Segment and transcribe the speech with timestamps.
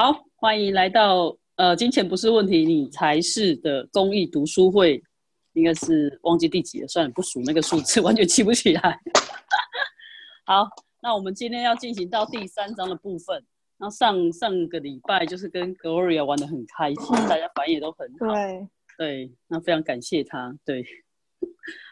[0.00, 5.02] 好，欢迎来到呃，金钱不是问题，你才是的公益读书会，
[5.54, 9.00] 应该是忘记第几了，算了，不数那个数字，完全记不起来。
[10.46, 10.68] 好，
[11.02, 13.44] 那我们今天要进行到第三章的部分。
[13.76, 18.32] 那上上个礼拜就是跟 Gloria 玩的很开心，大家反应也都很好。
[18.32, 20.56] 对对，那非常感谢他。
[20.64, 20.86] 对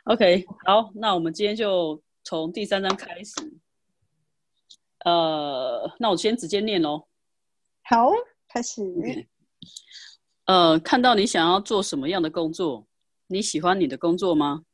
[0.05, 3.33] ，OK，好，那我们今天就从第三章开始。
[5.05, 7.09] 呃，那我先直接念喽。
[7.89, 8.11] 好，
[8.49, 8.83] 开始。
[10.47, 12.85] 呃，看到你想要做什么样的工作？
[13.29, 14.65] 你喜欢你的工作吗？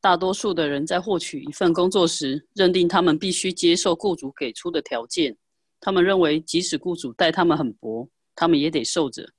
[0.00, 5.36] 大多数的人在获取一份工作时，认定他们必须接受雇主给出的条件。
[5.80, 9.30] 他们认为，即使雇主待他们很薄，他们也得受着。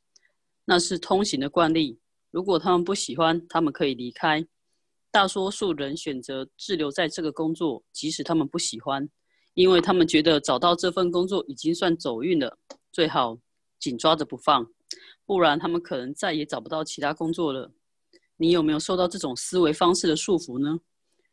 [0.64, 2.00] 那是通行的惯例。
[2.30, 4.46] 如果他们不喜欢，他们可以离开。
[5.10, 9.10] 大多数人选择滞留在这个工作，即使他们不喜欢。
[9.56, 12.58] 因为他们觉得找到这份工作已经算走运了，
[12.92, 13.38] 最好
[13.80, 14.66] 紧抓着不放，
[15.26, 17.72] 不然他们可能再也找不到其他工作了。
[18.38, 20.80] 你有没有受到这种思维方式的束缚呢？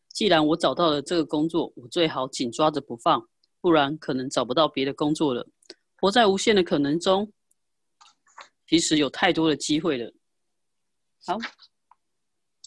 [0.08, 3.28] 既然我找到了这个工作，我最好紧抓着不放，
[3.60, 5.48] 不然可能找不到别的工作了。
[6.00, 7.32] 活在无限的可能中，
[8.68, 10.12] 其实有太多的机会了。
[11.26, 11.38] 好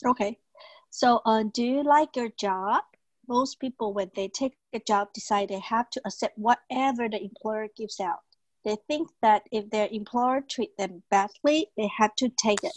[0.10, 2.84] ，OK，So, uh, do you like your job?
[3.28, 7.68] Most people, when they take a job, decide they have to accept whatever the employer
[7.76, 8.20] gives out.
[8.64, 12.76] They think that if their employer treat them badly, they have to take it.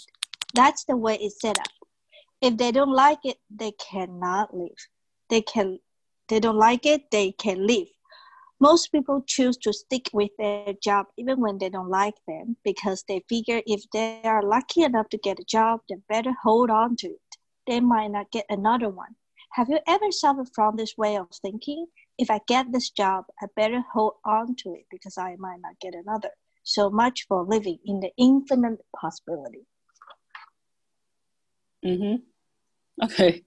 [0.54, 1.68] That's the way it's set up.
[2.40, 4.76] If they don't like it, they cannot leave.
[5.30, 5.78] They can,
[6.28, 7.88] they don't like it, they can leave.
[8.60, 13.04] Most people choose to stick with their job even when they don't like them because
[13.06, 16.96] they figure if they are lucky enough to get a job, they better hold on
[16.96, 17.36] to it.
[17.66, 19.14] They might not get another one.
[19.55, 21.87] Have you ever suffered from this way of thinking?
[22.17, 25.77] If I get this job, I better hold on to it because I might not
[25.79, 26.31] get another.
[26.63, 29.65] So much for living in the infinite possibility.
[31.81, 32.23] 嗯哼，
[33.05, 33.45] OK，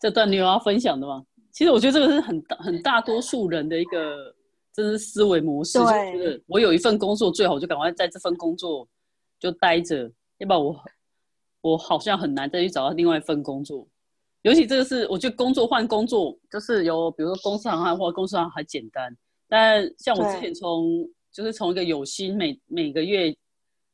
[0.00, 1.26] 这段你有要分享的吗？
[1.52, 4.34] 其实我觉得这个是很大很大多数人的一个，
[4.72, 5.78] 这是思维模式。
[5.78, 8.88] 对，我有一份工作，最好就赶快在这份工作
[9.40, 10.84] 就待着，要不然我
[11.62, 13.88] 我好像很难再去找到另外一份工作。
[14.43, 19.15] 尤其这个是，我觉得工作换工作，就是有比如说公司行或公司行还简单，
[19.47, 23.35] 但像我之前从就是从一个有薪每每个月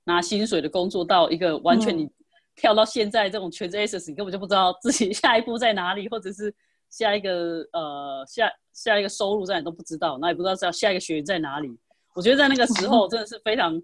[0.06, 2.10] 拿薪水的工作，到一个完全你
[2.56, 6.54] 跳到现在这种全职 S，你根本就不知道自己 下一步在哪里，或者是
[6.90, 11.78] 下一个呃下下一个收入在哪都不知道，那也不知道下下一个学员在哪里。
[12.16, 13.80] 我觉得在那个时候 真的是非常，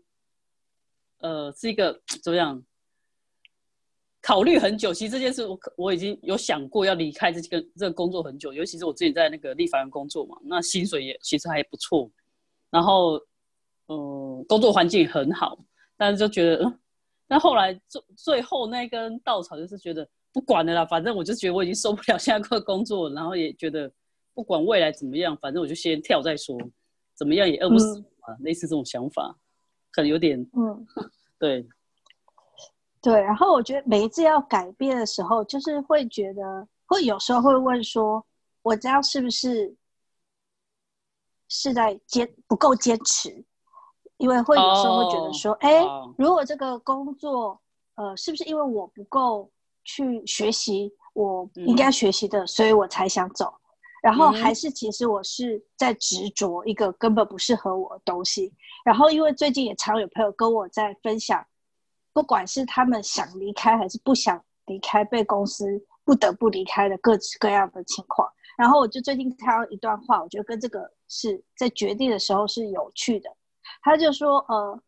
[1.19, 2.63] 呃，是一个怎么样？
[4.25, 12.09] 考虑很久，其实这件事我我已经有想过要离开这个这个工作很久，尤其是我自己在那个立法院工作嘛，那薪水也其实还不错，
[12.69, 13.19] 然后
[13.89, 15.59] 嗯工作环境也很好，
[15.97, 16.79] 但是就觉得嗯，
[17.27, 23.91] 但后来最最后那根稻草就是觉得不管了啦，反正我就觉得我已经受不了现在个工作，然后也觉得
[24.33, 26.57] 不管未来怎么样，反正我就先跳再说，
[27.13, 29.37] 怎么样也饿不死嘛，类似这种想法，
[29.91, 30.87] 可能有点嗯。
[31.37, 31.67] 对。
[33.03, 38.25] 对，然后我觉得每一次要改变的时候，就是会觉得，会有时候会问说，
[38.61, 39.75] 我这样是不是
[41.49, 43.43] 是在坚不够坚持？
[44.15, 45.83] 因为会有时候会觉得说，哎，
[46.17, 47.59] 如果这个工作，
[47.95, 49.51] 呃，是不是因为我不够
[49.83, 53.53] 去学习我应该学习的，所以我才想走？
[54.01, 58.53] 然后还是其实我是在执着一个根本不适合我的东西。
[58.85, 61.45] 然后因为最近也常有朋友跟我在分享。
[62.13, 65.65] 不管是他们想离开还是不想离开，被公司
[66.05, 68.27] 不得不离开的各式各样的情况。
[68.55, 73.29] 然后我就最近看到一段话，我觉得跟这个是在决定的时候是有趣的。
[73.81, 74.79] 他就说，呃，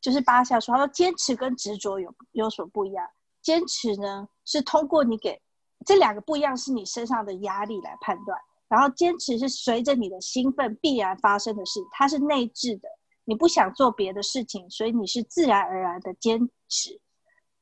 [0.00, 3.04] 就是巴夏说，他说坚持跟执着有有什么不一样？
[3.40, 5.40] 坚持呢是通过你给
[5.86, 8.38] 这两个不一样，是你身上的压力来判断。
[8.68, 12.88] 然后坚持是随着你的兴奋必然发生的事，它是内置的。
[13.26, 16.98] 你不想做别的事情，所以你是自然而然的坚持。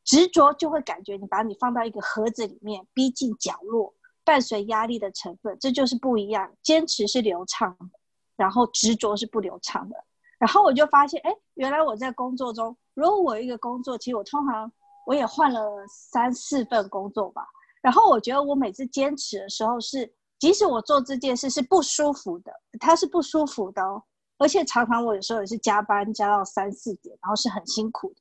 [0.05, 6.55] 执着就会感觉你把你放到一个盒子里面，逼近角落，伴随压力的成分，这就是不一样。
[6.63, 7.99] 坚持是流畅的，
[8.37, 9.97] 然后执着是不流畅的。
[10.39, 14.71] 然后我就发现，哎，原来我在工作中，如果我一个工作，其实我通常
[15.07, 17.43] 我也换了三四份工作吧。
[17.81, 24.03] 然后我觉得我每次坚持的时候，是即使我做这件事是不舒服的，它是不舒服的哦。
[24.45, 28.17] 而且常常我有时候也是加班加到三四点，然后是很辛苦的。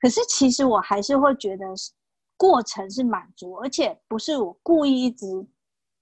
[0.00, 1.64] 可是其实我还是会觉得
[2.36, 5.26] 过程是满足，而且不是我故意一直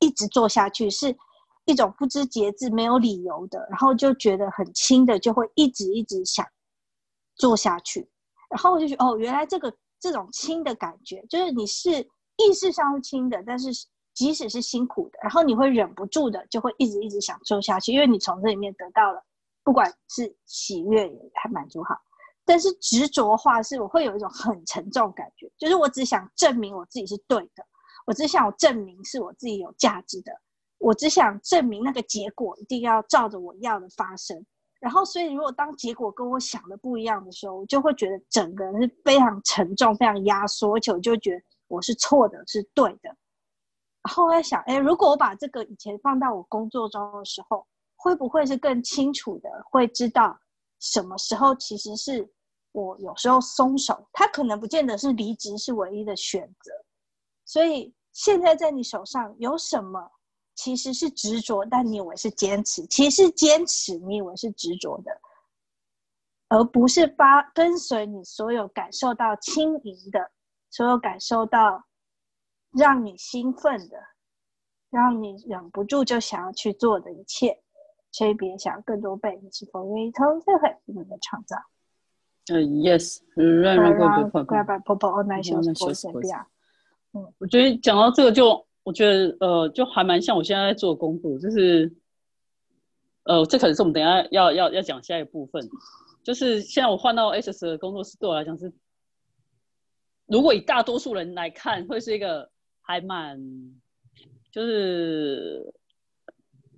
[0.00, 1.16] 一直做下去，是
[1.64, 6.46] 一种不知节制、没有理由的，然后就觉得很轻的，就会一直一直想
[7.37, 8.06] 做下去。
[8.50, 11.90] 然后我就觉得，哦，原来这个这种轻的感觉，就是你是
[12.37, 13.70] 意识上是轻的，但是
[14.12, 19.25] 即使是辛苦的，然后你会忍不住的，就会一直一直想做下去，因为你从这里面得到了，
[19.64, 21.96] 不管是喜悦也还满足好。
[22.44, 27.64] 但是执着化是我会有一种很沉重感觉，就是我只想证明我自己是对的，
[28.06, 30.31] 我只想证明是我自己有价值的，
[30.76, 34.44] 我只想证明那个结果一定要照着我要的发生。
[34.78, 43.08] 然后，所以如果当结果跟我想的不一样的时候，我就会觉得整个人是非常沉重、非常压缩，而且我就觉得我是错的，是对的。
[44.02, 47.67] 然后我在想，哎，如果我把这个以前放到我工作中的时候，
[48.04, 50.38] 会不会是更清楚的，会知道
[50.78, 52.30] 什么时候其实是。
[52.72, 56.72] 我有时候松手，他可能不见得是离职是唯一的选择，
[57.44, 60.10] 所以现在在你手上有什么，
[60.56, 65.12] 其实是执着，但你以为是坚持，其实坚持你以为是执着的，
[66.48, 70.32] 而不是发跟随你所有感受到轻盈的，
[70.68, 71.80] 所有感受到
[72.72, 73.96] 让你兴奋的，
[74.90, 77.62] 让你忍不住就想要去做的一切，
[78.14, 81.56] 所以别想更多倍，你是否愿意从这会你们的创造？
[82.46, 86.46] 呃，yes，让让各位朋友，婆婆，我来休息一下。
[87.12, 91.93] 嗯，我觉得讲到这个，就我觉得呃，就还蛮像我现在在做工作，就是
[93.25, 95.69] 呃，这可能是我们等下要要要讲下一部分，
[96.22, 98.72] 就是现在我换到 S 的工作室，对我来讲是，
[100.26, 102.49] 如果以大多数人来看，会是一个
[102.81, 103.40] 还蛮
[104.52, 105.75] 就是。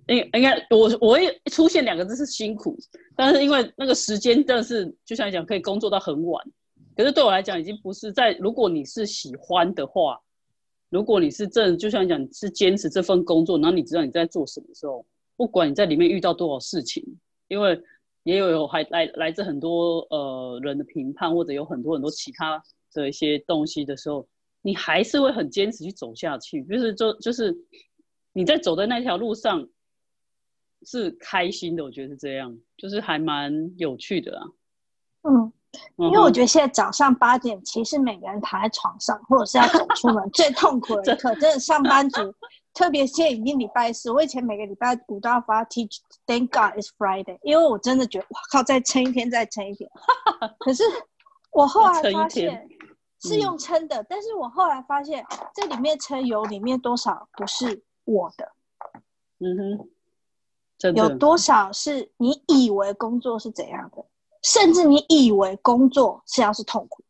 [0.07, 2.77] 应应该我我会出现两个字是辛苦，
[3.15, 6.41] 但是因为那个时间真的是就像你讲可以工作到很晚，
[6.95, 10.17] 可是对我来讲已经不是在如果你是喜欢的话，
[10.89, 15.05] 如果你是正就像你讲是坚持这份工作，然后你知道你在做什么时候，
[15.35, 17.03] 不管你在里面遇到多少事情，
[17.49, 17.77] 因为
[18.23, 22.63] 也有有还来来自很多呃人的评判或者有很多很多其他
[22.93, 24.25] 的一些东西的时候，
[24.61, 27.53] 你还是会很坚持去走下去，就是就就是
[28.31, 29.67] 你在走的那条路上。
[30.89, 34.45] 是开心的，我觉得是这样，就是还蛮有趣的啊。
[35.23, 35.51] 嗯，
[35.97, 42.33] 因为我觉得现在早上八点，其实每个人躺在床上，或者是要走出门 最痛苦的一刻，真的上班族，
[42.73, 49.91] 特别现在已经礼拜四，我以前每个礼拜五都要发 Teach，Thank God it's Friday，因为我真的觉得，哇靠，再撑一天，再撑一天。
[50.59, 50.83] 可是
[51.51, 52.65] 我后来发现
[53.19, 58.49] 是用撑的，但是我后来发现这里面撑油里面多少不是我的。
[59.39, 59.89] 嗯哼。
[60.95, 64.05] 有多少是你以为工作是怎样的，
[64.43, 67.03] 甚至你以为工作是要是痛苦？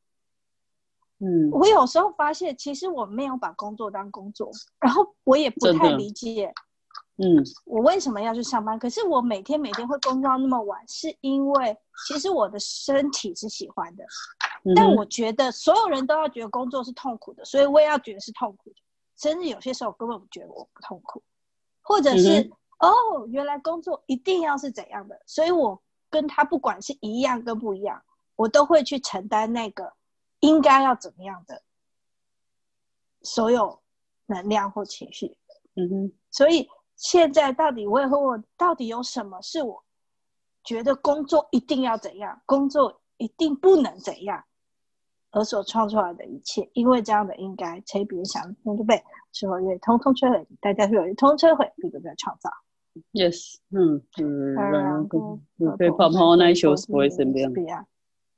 [1.20, 4.50] 嗯，我有时候发现，其实我没有把工作当工作，
[4.80, 6.54] 然后我也不太理解，
[7.18, 8.80] 嗯，我为什么要去上班？
[8.80, 11.78] 可是我每天每天会工作到那么晚，是因为
[12.08, 14.06] 其实我的身体是喜欢的，
[14.76, 18.76] 但我觉得所有人都要觉得工作是痛苦的，所以我也要觉得是痛苦的，
[19.18, 21.22] 甚至有些时候根本不觉得我不痛苦，
[21.82, 22.50] 或者是。
[22.80, 28.04] 哦，原来工作一定要是怎样的，所以我跟他不管是一样跟不一样，
[28.36, 29.94] 我都会去承担那个
[30.42, 31.64] 应该要怎么样的
[33.22, 33.82] 所有
[34.28, 35.38] 能量或情绪。
[35.76, 39.84] 嗯哼，所以现在到底我也会问，到底有什么是我
[40.64, 44.44] 觉得工作一定要怎样，工作一定不能怎样，
[45.32, 50.48] 而所创出来的一切，因为这样的应该，谁别想那就被是否愿通通摧毁？
[50.62, 51.72] 大家是否愿通摧毁？
[51.82, 52.52] 这个在创造。
[53.14, 55.38] Yes，嗯嗯，然后
[55.78, 57.54] 被泡泡那一球是不会怎么样。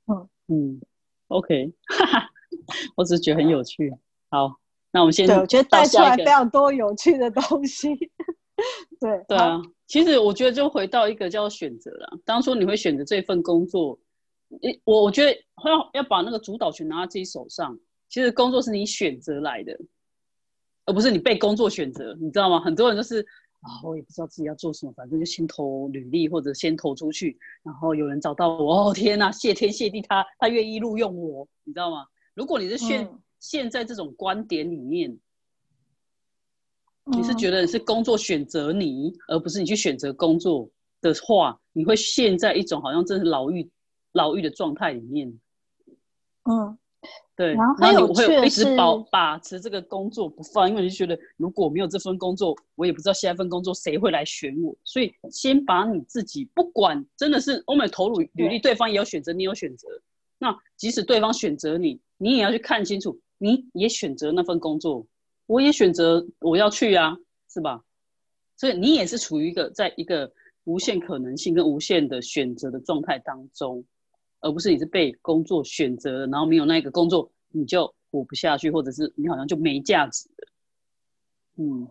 [0.08, 0.82] 嗯嗯
[1.28, 2.30] ，OK，哈哈，
[2.98, 3.94] 我只是觉得很有趣。
[4.30, 4.56] 好，
[4.92, 7.88] 那我们先对，我觉得带出来非常多有趣的东西。
[9.00, 12.20] 对对啊，其实我觉得就回到一个叫选择了。
[12.26, 13.98] 当初你会选择这份工作，
[14.62, 15.32] 你我我觉得
[15.66, 17.78] 要要把那个主导权拿在自己手上。
[18.10, 19.80] 其实工作是你选择来的，
[20.86, 22.60] 而不是你被工作选择，你知道吗？
[22.60, 23.26] 很多人都是。
[23.62, 32.06] 啊，我也不知道自己要做什么，反正就先投履历或者先投出去，然后有人找到我，哦天哪，谢天谢地，他他愿意录用我，你知道吗？
[32.34, 35.20] 如果你是现现在这种观点里面，
[37.12, 40.70] 你是觉得是工作选择你，而不是你去选择工作
[41.02, 43.70] 的话，你会陷在一种好像真是牢狱
[44.14, 45.28] 牢狱的状态里面。
[46.44, 46.78] 嗯。
[47.36, 59.88] 对，然后很有趣的一直保把持这个工作不放，因为你觉得如果没有这份工作，我也不知道下一份工作谁会来选我，所以先把你自己不管真的是欧美投入履历，对方也有选择，你有选择，
[60.38, 65.08] 那即使对方选择你，你也要去看清楚，你也选择那份工作，
[65.46, 67.16] 我也选择我要去啊，
[67.50, 67.84] 是吧？
[68.58, 70.30] 所以你也是处于一个在一个
[70.66, 73.86] 无限可能性跟无限的选择的状态当中，
[74.42, 80.30] 而不是你是被工作选择，然后没有那个工作你就活不下去，或者是你好像就没价值。
[81.58, 81.88] 嗯，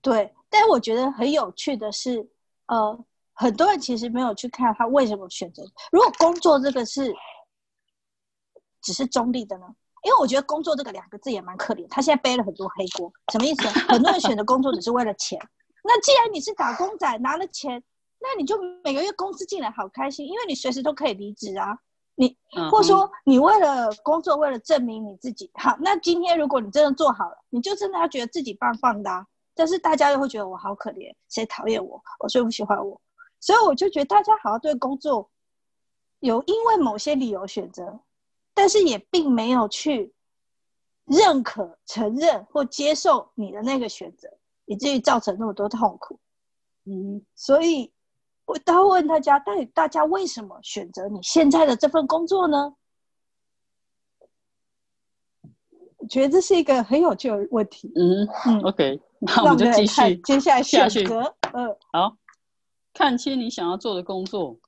[0.00, 0.32] 对。
[0.48, 2.28] 但是我觉得很有趣的是，
[2.66, 5.62] 呃，很多人其实没有去看他为什么选择。
[5.90, 7.12] 如果工作这个是
[8.82, 9.66] 只是中立的呢？
[10.04, 13.68] 因为我觉得工作这个两个字也蛮可怜，他现在背了很多黑锅，什么意思？
[13.88, 15.38] 很多人选择工作只是为了钱。
[15.84, 17.82] 那既然你是打工仔，拿了钱，
[18.22, 21.78] 那你就每个月工资进来好开心，因为你随时都可以离职啊。
[22.14, 22.36] 你
[22.70, 29.26] 或者说你为了工作，为了证明你自己好，那今天如果你真的做好了，你就真的要觉得自己棒棒的。
[29.54, 33.00] 但是大家又会觉得我好可怜，谁讨厌我，我最不喜欢我，
[33.40, 35.30] 所以我就觉得大家好像对工作
[36.20, 38.00] 有因为某些理由选择。
[38.54, 40.12] 但是也并没有去
[41.06, 44.28] 认可、承认或接受你的那个选择，
[44.66, 46.20] 以至于造成那么多痛苦。
[46.84, 47.90] 嗯，所以
[48.52, 52.74] 我都问大家：到底大家为什么选择你现在的这份工作呢？
[55.96, 57.90] 我觉得这是一个很有趣的问题。
[57.94, 61.34] 嗯嗯，OK，那我们就继续接下来选择。
[61.54, 62.14] 嗯，好，
[62.92, 64.58] 看清你想要做的工作。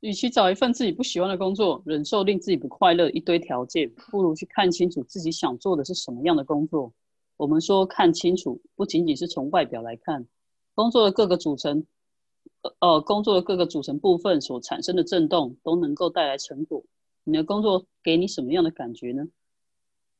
[0.00, 6.92] 与其找一份自己不喜欢的工作，忍受令自己不快乐一堆条件，不如去看清楚自己想做的是什么样的工作。
[7.36, 10.26] 我们说看清楚，不仅仅是从外表来看，
[10.74, 11.86] 工作的各个组成，
[12.80, 16.82] 呃，工作的各个组成部分所产生的震动都能够带来成果。
[17.24, 19.26] 你的工作给你什么样的感觉呢？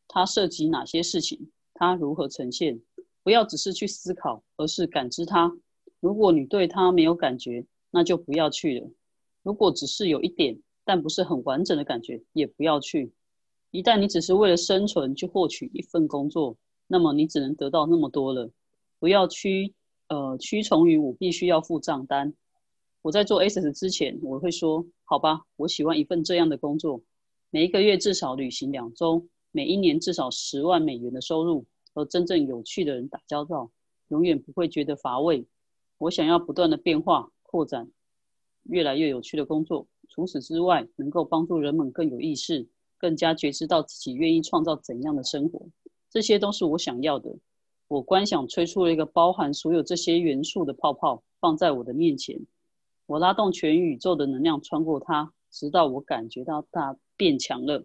[0.09, 1.51] 它涉及哪些事情？
[1.73, 2.81] 它如何呈现？
[3.23, 5.57] 不要只是去思考，而是感知它。
[6.01, 8.91] 如果你对它没有感觉，那就不要去了。
[9.43, 13.13] 如果只是有一点，但不是很完整的感觉，也不要去。
[13.71, 18.51] 一旦你只是为了生存去获取一份工作，那么你只能得到那么多了。
[18.99, 19.75] 不要屈
[20.15, 22.33] 呃屈从于我必须要付账单。
[23.03, 27.03] 我在做 S S 之前，我会说好吧，我喜欢一份这样的工作，
[27.51, 33.71] 每一个月至少旅行两周，每一年至少十万美元的收入，和真正有趣的人打交道，
[34.09, 35.45] 永远不会觉得乏味。
[35.99, 37.91] 我想要不断的变化扩展。
[38.65, 39.87] 越来越有趣的工作。
[40.09, 42.67] 除此之外，能够帮助人们更有意识、
[42.97, 45.69] 更加觉知到自己愿意创造怎样的生活，
[46.09, 47.37] 这些都是我想要的。
[47.95, 52.37] 我观想吹出了一个包含所有这些元素的泡泡，放在我的面前。
[53.07, 57.85] 我拉动全宇宙的能量穿过它，直到我感觉到它变强了。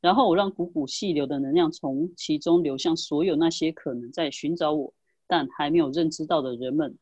[0.00, 4.92] 然后我让股股细流的能量从其中流向所有那些可能在寻找我
[5.28, 6.98] 但还没有认知到的人们。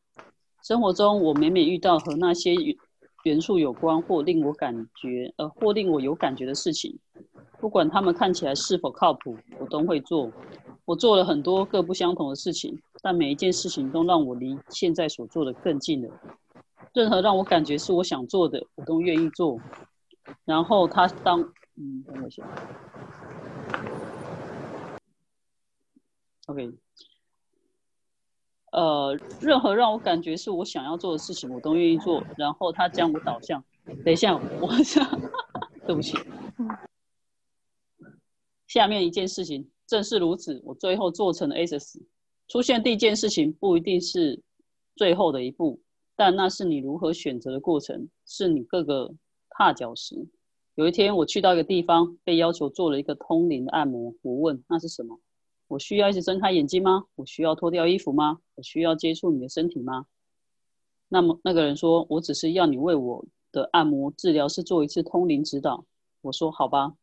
[0.61, 2.53] 生活中，我每每遇到和那些。
[3.23, 6.97] 元素有关或令我感觉，呃，或令我有感觉的事情，
[7.59, 10.31] 不管他们看起来是否靠谱，我都会做。
[10.85, 16.09] 我做了很多各不相同的事情，但每一件事情都让我离现在所做的更近了。
[16.93, 19.57] 任何让我感觉是我想做的，我都愿意做。
[20.43, 21.39] 然后他当，
[21.75, 22.43] 嗯，等我一下。
[26.47, 26.82] OK。
[28.73, 32.23] 呃，任何让我感觉是我想要做的事情，我都愿意做。
[32.37, 33.63] 然后他将我导向，
[34.03, 35.07] 等一下，我想，
[35.85, 36.17] 对不起。
[38.67, 41.99] 下面一件事情正是如此，我最后做成了 SS。
[42.47, 44.41] 出现第一件事情不一定是
[44.95, 45.79] 最后的一步，
[46.15, 49.13] 但那是你如何选择的过程，是你各个
[49.51, 50.27] 踏脚石。
[50.73, 54.15] 有一天我去到一个地方，被要求做了一个通灵的按摩。
[54.23, 55.19] 我问那是什么？
[55.67, 57.05] 我需要一直睁开眼睛吗？
[57.15, 58.39] 我需要脱掉衣服吗？
[58.55, 60.05] 我需要接触你的身体吗？
[61.09, 65.85] 那么那个人说：“我只是要你为我的按摩治疗师做一次通灵指导。”
[66.21, 66.93] 我说：“好吧。”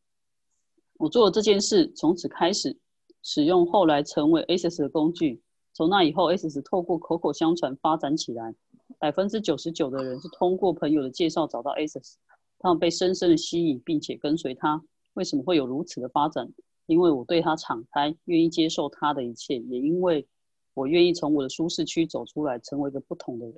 [0.99, 2.77] 我做了这件事，从此开始
[3.23, 5.41] 使用后来成为 SS 的工具。
[5.73, 8.55] 从那以后，SS 透过口口相传发展起来。
[8.99, 12.17] 百分之九十九的人是通过朋友的介绍找到 SS，
[12.59, 14.83] 他们被深深的吸引，并且跟随他。
[15.15, 16.53] 为什么会有如此的发展？
[16.91, 20.27] 因为我对他敞开，愿意接受他的一切，也因为
[20.75, 23.55] 我愿意从我的舒适区走出来，成为一个不同的人。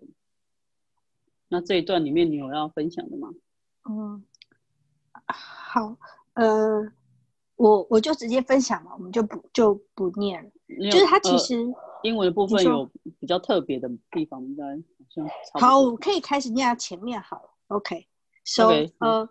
[1.49, 3.31] 那这一段里面，你有要分享的吗？
[3.89, 4.23] 嗯，
[5.29, 5.97] 好，
[6.35, 6.93] 呃，
[7.57, 10.51] 我我就直接分享嘛，我们就不就不念了。
[10.91, 11.55] 就是他其实
[12.03, 12.87] 英文的部分有
[13.19, 17.49] 比较特别的地方，应该好像好，我可以开始念前面好了。
[17.69, 19.27] OK，So，呃。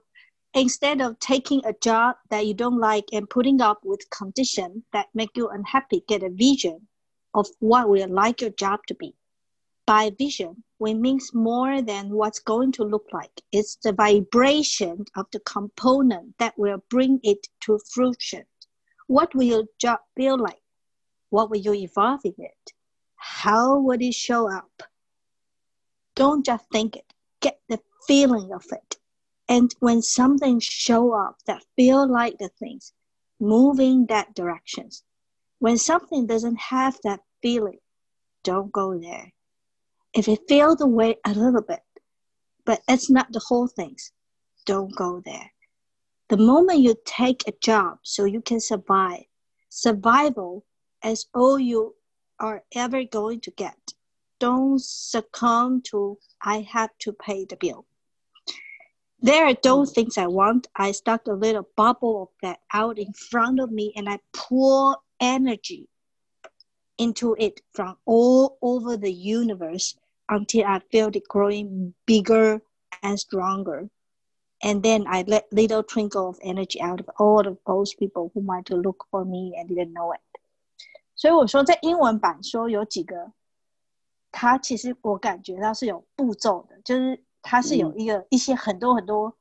[0.54, 5.08] Instead of taking a job that you don't like and putting up with conditions that
[5.14, 6.88] make you unhappy, get a vision
[7.34, 9.16] of what would like your job to be.
[9.86, 13.42] By vision, we means more than what's going to look like.
[13.52, 18.44] It's the vibration of the component that will bring it to fruition.
[19.08, 20.62] What will your job feel like?
[21.30, 22.74] What will you evolve in it?
[23.16, 24.84] How would it show up?
[26.22, 27.14] don't just think it.
[27.40, 28.91] Get the feeling of it.
[29.52, 32.94] And when something show up that feel like the things,
[33.38, 35.04] moving that directions.
[35.60, 37.80] When something doesn't have that feeling,
[38.46, 39.34] don't go there.
[40.14, 41.84] If it feel the way a little bit,
[42.64, 44.14] but it's not the whole things,
[44.66, 45.52] don't go there.
[46.30, 49.26] The moment you take a job so you can survive,
[49.68, 50.64] survival
[51.04, 51.96] is all you
[52.40, 53.96] are ever going to get.
[54.40, 57.86] Don't succumb to I have to pay the bill.
[59.21, 60.69] There are those things I want.
[60.77, 64.99] I stuck a little bubble of that out in front of me and I pour
[65.21, 65.89] energy
[66.99, 69.97] into it from all over the universe
[70.29, 72.63] until I felt it growing bigger
[73.03, 73.89] and stronger.
[74.63, 78.41] And then I let little twinkle of energy out of all of those people who
[78.43, 80.21] might look for me and didn't know it.
[81.15, 83.33] 所以我说，在英文版说有几个，
[84.31, 89.36] 它其实我感觉到是有步骤的，就是 它是有一个、一些很多很多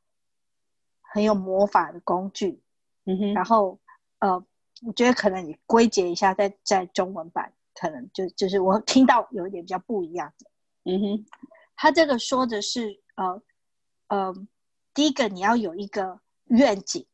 [1.02, 2.62] 很有魔法的工具，
[3.04, 3.78] 嗯哼，然后
[4.21, 4.45] 呃，
[4.87, 10.50] 我觉得可能你归结一下，在在中文版可能就就是我听到有一点比较不一样的。
[10.85, 11.26] 嗯哼，
[11.76, 13.42] 他这个说的是呃
[14.09, 14.35] 呃，
[14.95, 17.07] 第一个你要有一个愿景，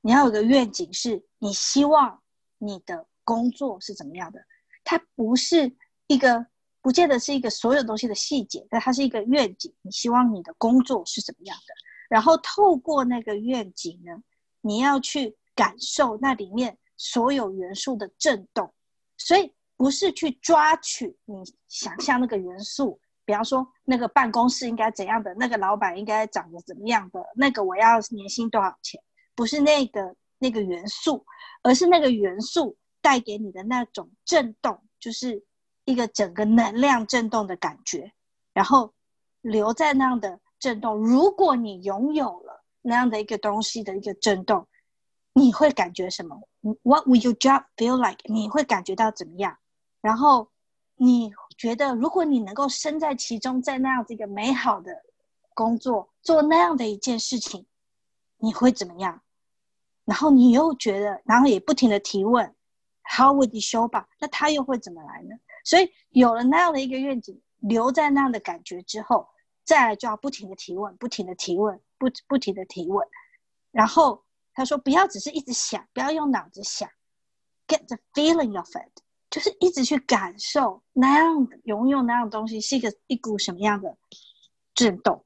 [0.00, 2.22] 你要有个愿景，是你希望
[2.58, 4.44] 你的工作是怎么样的。
[4.84, 6.46] 它不是一个，
[6.82, 9.72] 不见得是一个所有东西的细节，但它是一个愿景。
[9.82, 11.74] 你希望你的工作是怎么样的？
[12.08, 14.22] 然后透过那个愿景呢，
[14.60, 18.74] 你要去感受那里面所有元素的震动。
[19.16, 21.36] 所以不是去抓取你
[21.68, 23.00] 想象那个元素。
[23.24, 25.32] 比方说，那个办公室应该怎样的？
[25.34, 27.24] 那个老板应该长得怎么样的？
[27.36, 29.00] 那个我要年薪多少钱？
[29.36, 31.24] 不是那个那个元素，
[31.62, 35.44] 而是那个元素带给你的那种震动，就是
[35.84, 38.12] 一个整个能量震动的感觉。
[38.52, 38.92] 然后
[39.40, 40.96] 留在那样的震动。
[40.96, 44.68] 如果你拥有了那样的一个东西的一个震动，
[45.32, 46.40] 你会感觉什么
[46.82, 48.18] ？What would your job feel like？
[48.24, 49.58] 你会感觉到怎么样？
[50.00, 50.48] 然后
[50.96, 51.32] 你。
[51.58, 54.90] 觉得如果你能够身在其中，在那样子一个美好的
[55.54, 57.66] 工作做那样的一件事情，
[58.38, 59.20] 你会怎么样？
[60.04, 62.52] 然后你又觉得，然后也不停的提问
[63.04, 64.06] ，How would you show up？
[64.18, 65.36] 那他又会怎么来呢？
[65.64, 69.28] 所以有了那样的一个愿景，留在那样的感觉之后，
[69.64, 73.06] 再来就要不停的提问，不停的提问，不不停的提问。
[73.70, 76.88] 然后他说，不要只是一直想，不要用脑子想
[77.66, 79.02] ，Get the feeling of it。
[79.30, 83.96] 就是一直去感受那样的拥有那样东西是一个一股什么样的
[84.74, 85.24] 震动，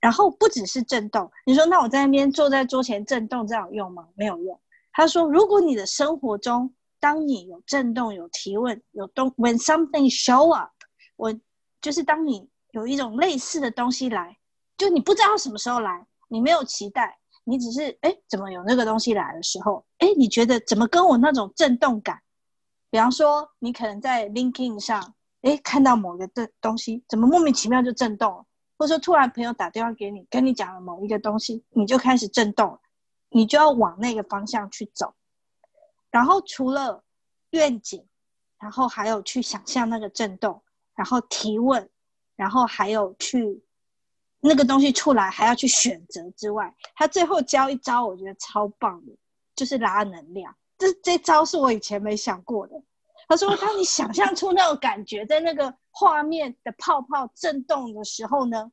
[0.00, 1.30] 然后不只是震动。
[1.44, 4.08] 你说那我在那边坐在桌前震动，这样有用吗？
[4.14, 4.58] 没有用。
[4.94, 6.72] 他说，如果你的生活中，
[7.04, 10.72] 当你有震动、有提问、有东，when something show up，
[11.16, 11.38] 我
[11.82, 14.38] 就是当你有一种类似的东西来，
[14.78, 22.22] 就你不知道什么时候来，你没有期待，你只是哎，怎么有那个东西来的时候，哎，你觉得怎么跟我那种震动感？
[22.88, 25.12] 比方说，你可能在 LinkedIn 上，
[25.42, 28.46] 哎，看到某个的东西，怎么莫名其妙就震动了？
[28.78, 32.80] 或者说，突然朋友打电话给你，跟你讲了某一个东西，你就开始震动了，
[33.28, 35.12] 你就要往那个方向去走。
[36.14, 37.02] 然后除了
[37.50, 38.06] 愿景，
[38.60, 40.62] 然后还有去想象那个震动，
[40.94, 41.90] 然后提问，
[42.36, 43.60] 然后还有去
[44.38, 49.12] 那个东西出来，还要去选择之外，他最后教一招，我觉得超棒的，
[49.56, 50.54] 就是拉能量。
[50.78, 52.80] 这这招是我以前没想过的。
[53.26, 58.70] 他说： “当你想象出那种感觉，在那个画面的泡泡震动的时候呢，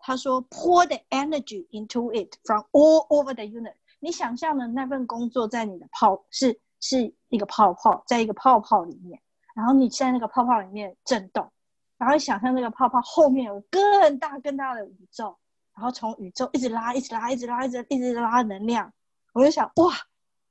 [0.00, 3.76] 他说，pour the energy into it from all over the unit。
[4.00, 9.18] 你想象的那份工作在你的泡是是一个泡泡，在一个泡泡里面，
[9.54, 11.50] 然后你在那个泡泡里面震动，
[11.96, 15.34] 然后想象那个泡泡后面有更大更大的宇宙，
[15.74, 18.92] 然后从宇宙一直拉，一直拉，一直拉，一直一直拉能量。
[19.32, 19.94] 我就想，哇！”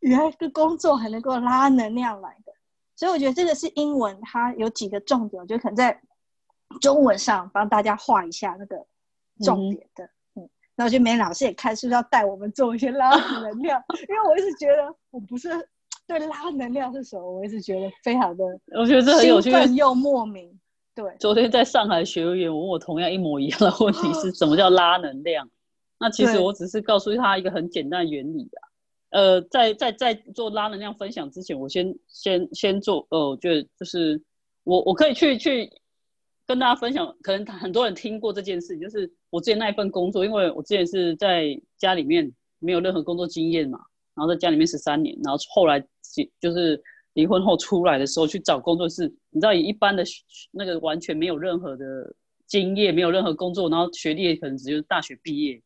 [0.01, 2.51] 原来个工作还能够拉能量来的，
[2.95, 6.01] 所以我觉得这个是英文，它有几个重点，我觉得可能在
[6.79, 8.83] 中文上帮大家画一下那个
[9.43, 10.09] 重点的。
[10.33, 15.49] 嗯，那我觉得梅老师也看是不是要带我们做一些拉 能量，因为我一直觉得我不是
[16.07, 18.43] 对拉能量是什么，我一直觉得非常的，
[18.79, 20.59] 我觉得这很有趣又莫名。
[20.93, 25.49] 对，昨天在上海学员问我同样一模一样的问题，是什么叫拉能量？
[25.99, 28.59] 那其实我只是告诉他一个很简单的原理啊。
[29.11, 33.07] 呃，在在在做拉能量分享之前，我先先先做。
[33.09, 34.21] 呃，我觉得就是
[34.63, 35.71] 我我可以去去
[36.45, 37.15] 跟大家分享。
[37.21, 43.79] 可能很多人听过这件事，就是我之前那一份工作，因为我之前是在家里面没有任何工作经验嘛，
[44.15, 45.83] 然后在家里面十三年，然后后来
[46.39, 46.81] 就是
[47.13, 50.03] 离婚后出来的时候去找工作，是你知道以一般的
[50.51, 52.13] 那个完全没有任何的
[52.47, 55.61] 经验，没有任何工作，然后学历可能只有大学毕业，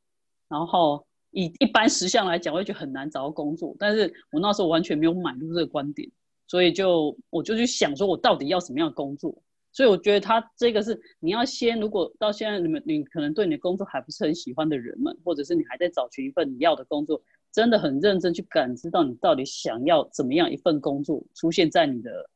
[0.48, 3.76] 然后以一般实相来讲，我会觉得很难找到工作。
[3.80, 6.10] 但是我那时候完全没有买入这个观点，
[6.48, 9.36] 所以就我就去想说，我到底要什么样的工作？
[9.72, 17.22] 所以我觉得他这个是你要先，如果到现在你们你可能对你的工作还不是很喜欢的人们，或者是你还在找寻一份你要的工作，
[17.56, 22.30] 真的很认真去感知到你到底想要怎么样一份工作出现在你的。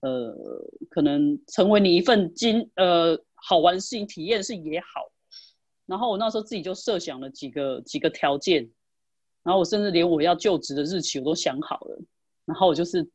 [0.00, 0.36] 呃，
[0.90, 5.10] 可能成为你一份经呃好玩的事情体验是也好，
[5.86, 8.70] 然后我那时候自己就设想了几个几个条件，
[9.42, 11.98] 然后我甚至连我要就职的日期我都想好了，
[12.44, 13.08] 然后我就是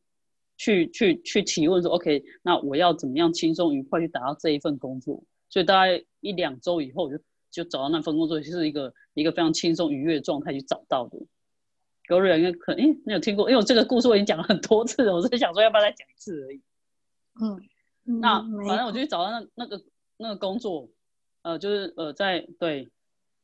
[0.58, 5.22] 去去去提问说，OK，那我要怎么样轻松愉快去达到这一份工作？
[5.48, 11.16] 所以大概一两周以后，我就就找到那份工作，就是一个一个非常轻松愉悦的状态去找到的。
[12.12, 13.48] 有瑞应该可，哎，你有听过？
[13.48, 16.60] 因为我这个故事我已经讲了很多次了，我只是想说要不要再讲一次而已。
[17.40, 17.60] 嗯，
[18.20, 19.82] 那反正我就去找到那那个
[20.18, 20.88] 那个工作，
[21.42, 22.90] 呃，就是呃在对，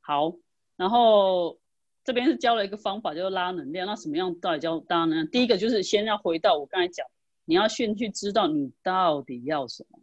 [0.01, 0.35] 好，
[0.77, 1.59] 然后
[2.05, 3.87] 这边是教了一个方法，就是拉能量。
[3.87, 5.27] 那什么样到底教拉能量？
[5.29, 7.07] 第一个就是先要回到我刚才讲，
[7.47, 9.99] 你要先去知道你到底要什么，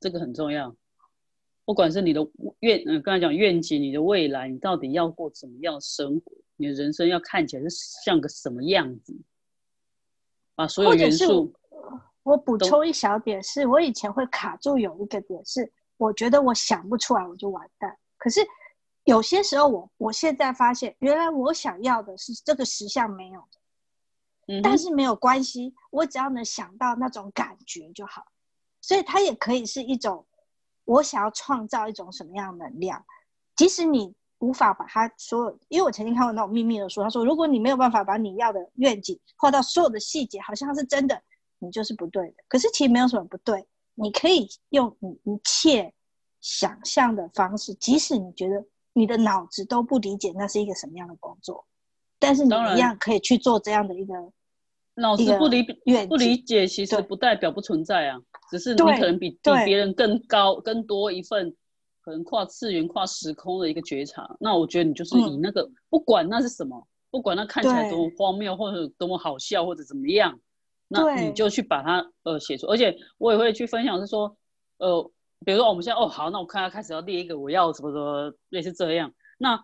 [0.00, 0.76] 这个很重要。
[1.66, 2.26] 不管是你的
[2.60, 6.32] 愿，嗯，刚才讲愿景，你的未来，你到底要过怎么样的生活？
[6.56, 9.14] 你的人生要看起来是像个什么样子？
[10.54, 11.52] 把所有元素。
[12.22, 17.96] 我补充一小点，是我以前会卡住有一个点，是我觉得我想不出来，我就完蛋。
[18.16, 18.40] 可是
[19.04, 28.24] 有些时候，我我现在发现，原来我想要的是这个实相没有的，嗯，但是没有关系，我只要能想到那种感觉就好。
[28.80, 30.24] 所以它也可以是一种
[30.86, 33.04] 我想要创造一种什么样的能量，
[33.54, 41.22] 即使你无法把它所有，因为我曾经看过那种秘密的书，他说，如果你没有办法把你要的愿景画到所有的细节，好像是真的。
[41.58, 43.66] 你就是不对的，可是其实没有什么不对。
[43.94, 45.90] 你可以用你一切
[46.42, 51.64] 想象的方式，即使你觉得你的脑子都不理解那是一个什么样的工作，
[52.18, 54.14] 但是你一样可以去做这样的一个
[54.96, 55.62] 脑子不理
[56.06, 58.18] 不理解，其实不代表不存在啊，
[58.50, 61.54] 只是你可能比比别人更高、更多一份
[62.02, 64.36] 可能跨次元、跨时空的一个觉察。
[64.40, 70.38] 那我觉得你就是以那个，不管那是什么，不管那看起来多么荒谬，或者多么好笑，或者怎么样。
[70.88, 74.36] 那你就去把它呃写出，而且我也会去分享，是说，
[74.78, 75.02] 呃，
[75.44, 79.60] 比如说我们现在哦好，那我看他开始要列一个我要什么什么类似这样，那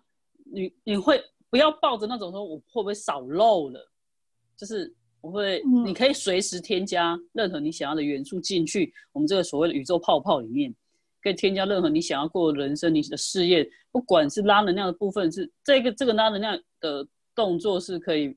[0.53, 3.89] 你你会不要抱着那种说我会不会少漏了，
[4.57, 4.93] 就是
[5.23, 10.75] 我会，你可以随时添加任何你想要的元素进去，我们这个所谓的宇宙泡泡里面，
[11.21, 18.35] 可以添加任何你想要过的人生，你的事业，不管是拉能量的部分是这个这个拉能量的动作是可以。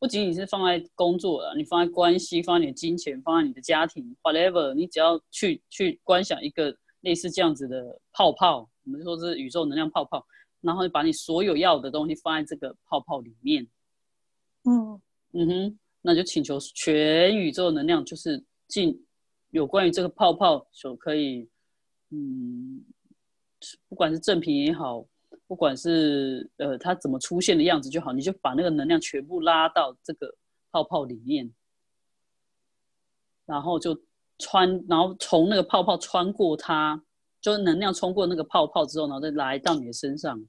[0.00, 10.24] 不仅仅是放在工作了，你放在关系，放在你的金钱，放在你的家庭，whatever，你只要去去观想一个类似这样子的泡泡，我们说是宇宙能量泡泡，
[10.60, 13.66] 然后把你所有要的东西放在这个泡泡里面，
[14.64, 15.00] 嗯。
[15.32, 15.78] 嗯哼，
[16.08, 18.98] 那就请求全宇宙能量就是进
[19.50, 21.46] 有关于这个泡泡所可以，
[22.08, 22.82] 嗯，
[23.90, 25.06] 不管是正品也好。
[25.46, 30.34] 不管是呃它怎么出现的样子就好，你就把那个能量全部拉到这个
[30.70, 31.50] 泡泡里面，
[33.46, 33.98] 然后就
[34.38, 37.02] 穿，然后从那个泡泡穿过它，
[37.40, 40.42] 就能量冲过那个泡泡之后，然后再来到你的身上，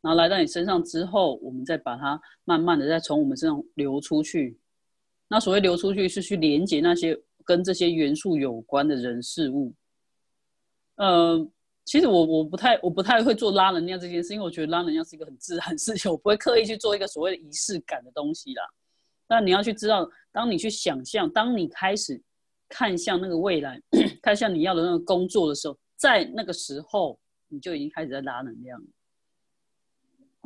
[0.00, 4.58] 然后来到你身上之后，我们再把它慢慢的再从我们身上流出去。
[5.28, 9.72] 那所谓流出去，是去连接那些跟这些元素有关的人事物，
[10.96, 11.50] 呃。
[11.86, 18.62] 其实我我不太我不太会做拉能量这件事，因为我觉得拉能量是一个很自然的事情，我不会刻意去做一个所谓的仪式感的东西啦。
[19.28, 22.20] 那你要去知道，当你去想象，当你开始
[22.68, 23.80] 看向那个未来，
[24.22, 28.86] 看向你要的那个工作的时候，在那个时候你就已经开始在拉能量了。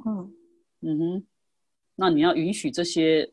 [0.05, 0.35] 嗯
[0.81, 1.27] 嗯哼，
[1.95, 3.33] 那你要允许这些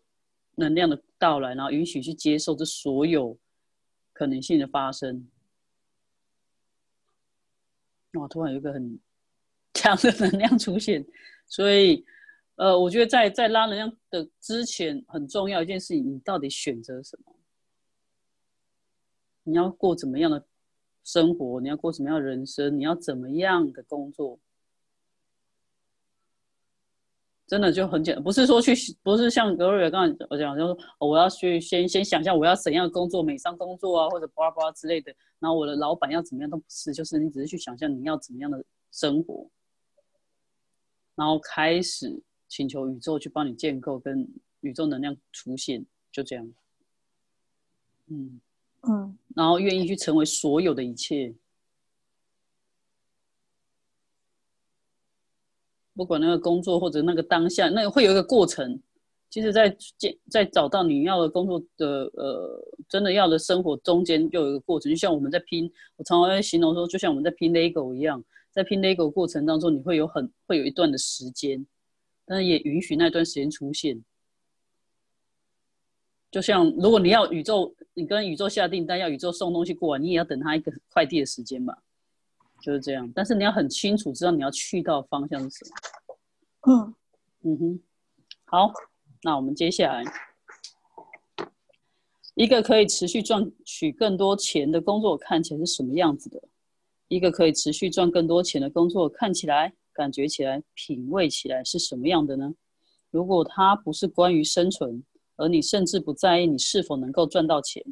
[0.55, 3.37] 能量的到来，然后允许去接受这所有
[4.13, 5.27] 可能性的发生。
[8.13, 8.27] 哇！
[8.27, 8.99] 突然有一个很
[9.73, 11.05] 强的能量出现，
[11.47, 12.05] 所以，
[12.55, 17.33] 呃，我觉得在在拉能量的之前，很重要一件事情，你到底选择什么？
[19.43, 20.45] 你要过怎么样的
[21.03, 21.59] 生活？
[21.61, 22.77] 你要过什么样的人生？
[22.77, 24.39] 你要怎么样的工作？
[27.51, 35.13] 真的就很简单，不是说去，不是像格瑞尔刚才我讲，就是我要去先先想象我要怎样工作，美商工作啊，或者巴拉巴拉之类的。
[35.37, 39.49] 然后我的老板要怎么样都不是，就是你只是去想象你要怎么样的生活，
[41.13, 44.25] 然后开始请求宇宙去帮你建构，跟
[44.61, 46.49] 宇宙能量出现，就这样。
[48.07, 48.39] 嗯
[48.83, 51.35] 嗯，然后愿意去成为所有的一切。
[55.95, 58.79] 不管那个工作或者那个当下，那个会有一个过程。
[59.29, 64.91] 其实，在建在找到你要的工作的呃，真的要的生活中间，就有一个过程。
[64.91, 71.65] 就像我们在拼，我常常会形容说，就像我们在拼 LEGO 一样，在拼 LEGO 过程当中，你会有很会有一段的时间，
[72.25, 74.03] 但是也允许那段时间出现。
[76.29, 81.81] 就像如果你要宇宙，你跟宇宙下订单，要宇宙送东西过来，你也要等他一个快递的时间吧，
[82.61, 83.11] 就是这样。
[83.13, 86.73] 但是你要很清楚知道你要去到方向是什么。
[86.73, 86.95] 嗯
[87.43, 87.79] 嗯哼，
[88.45, 88.71] 好。
[89.23, 90.03] 那我们接下来，
[92.33, 96.41] 一个可以持续赚取更多钱的工作看起来是什么样子的？
[97.07, 102.53] 一个可以持续赚更多钱的工作看起来、感觉起来、品味起来是什么样的呢？
[103.11, 105.03] 如果它不是关于生存，
[105.35, 107.83] 而你甚至不在意你是否能够赚到钱，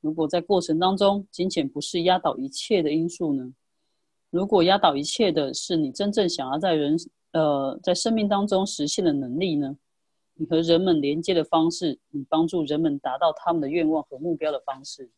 [0.00, 3.54] 如果在过程当中金钱不是压倒一切的因素呢？
[4.34, 6.96] 如果压倒一切的是你真正想要在人
[7.30, 9.76] 呃在生命当中实现的能力呢？
[10.34, 15.08] 你和人们连接的方式，你帮助人们达到他们的愿望和目标的方式，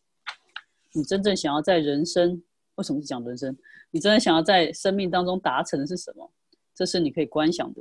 [0.93, 2.43] 你真正想要在人生，
[2.75, 3.57] 为什么是讲人生？
[3.91, 6.31] 你真正想要在生命当中达成的是什么？
[6.75, 7.81] 这是你可以观想的。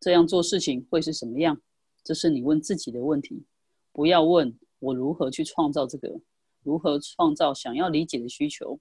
[0.00, 1.60] 这样做事情会是什么样？
[2.02, 3.44] 这是你问自己的问题。
[3.92, 6.18] 不要问我如何去创造这个，
[6.62, 8.80] 如何创造想要理解的需求。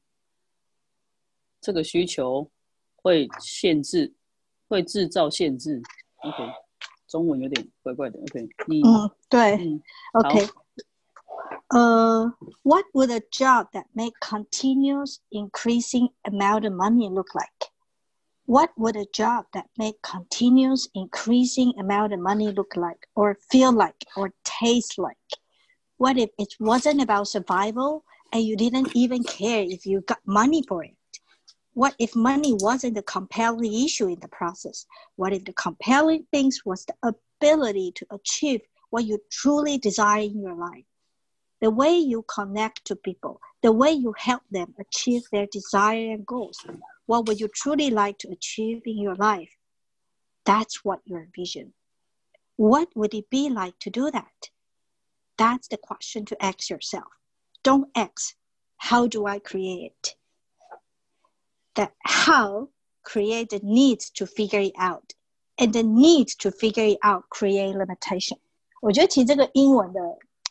[1.61, 2.49] 这个需求
[2.97, 4.15] 会限制，
[4.69, 5.83] 会制造限制。
[6.23, 6.53] OK。
[7.09, 8.49] 中文有点怪怪的，OK？
[8.67, 9.81] 嗯，对，
[10.13, 12.31] OK。Uh,
[12.63, 17.71] what would a job that make continuous increasing amount of money look like?
[18.47, 23.73] What would a job that make continuous increasing amount of money look like, or feel
[23.73, 25.17] like, or taste like?
[25.99, 30.63] What if it wasn't about survival and you didn't even care if you got money
[30.67, 30.97] for it?
[31.82, 34.86] What if money wasn't the compelling issue in the process?
[35.16, 40.40] What if the compelling things was the ability to achieve what you truly desire in
[40.44, 40.86] your life?
[41.60, 46.24] The way you connect to people, the way you help them achieve their desire and
[46.24, 46.64] goals.
[47.08, 49.50] What would you truly like to achieve in your life?
[50.46, 51.74] That's what your vision.
[52.58, 54.52] What would it be like to do that?
[55.36, 57.12] That's the question to ask yourself.
[57.64, 58.36] Don't ask,
[58.78, 60.16] how do I create it?
[61.76, 62.70] That how
[63.04, 65.14] create the need to figure it out,
[65.58, 68.38] and the need to figure it out create limitation。
[68.82, 70.00] 我觉得其实这个英文的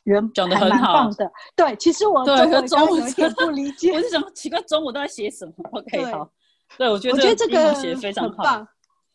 [0.05, 6.31] 原讲的很好的，对，其实我对和中文有点不理解，我是想奇怪中文都在写什么？OK，好，
[6.79, 8.67] 对我觉得我觉得这个写非常棒。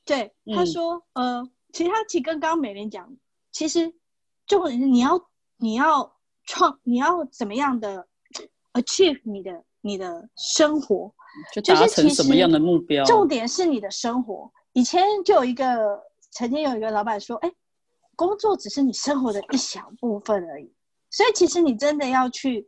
[0.05, 3.15] 对，他说，呃，其实他其实跟刚刚美玲讲，
[3.51, 3.93] 其实
[4.45, 6.15] 就你要你要
[6.45, 8.07] 创，你要怎么样的
[8.73, 11.13] achieve 你的你的生活。
[11.53, 13.03] 就达成什么样的目标？
[13.05, 14.51] 重点是你的生活。
[14.73, 17.51] 以前就有一个，曾经有一个老板说：“哎，
[18.15, 20.73] 工作只是你生活的一小部分而已。”
[21.11, 22.67] 所以其实你真的要去，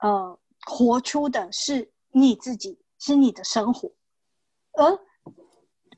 [0.00, 3.90] 呃，活出的是你自己，是你的生活。
[4.72, 4.98] 而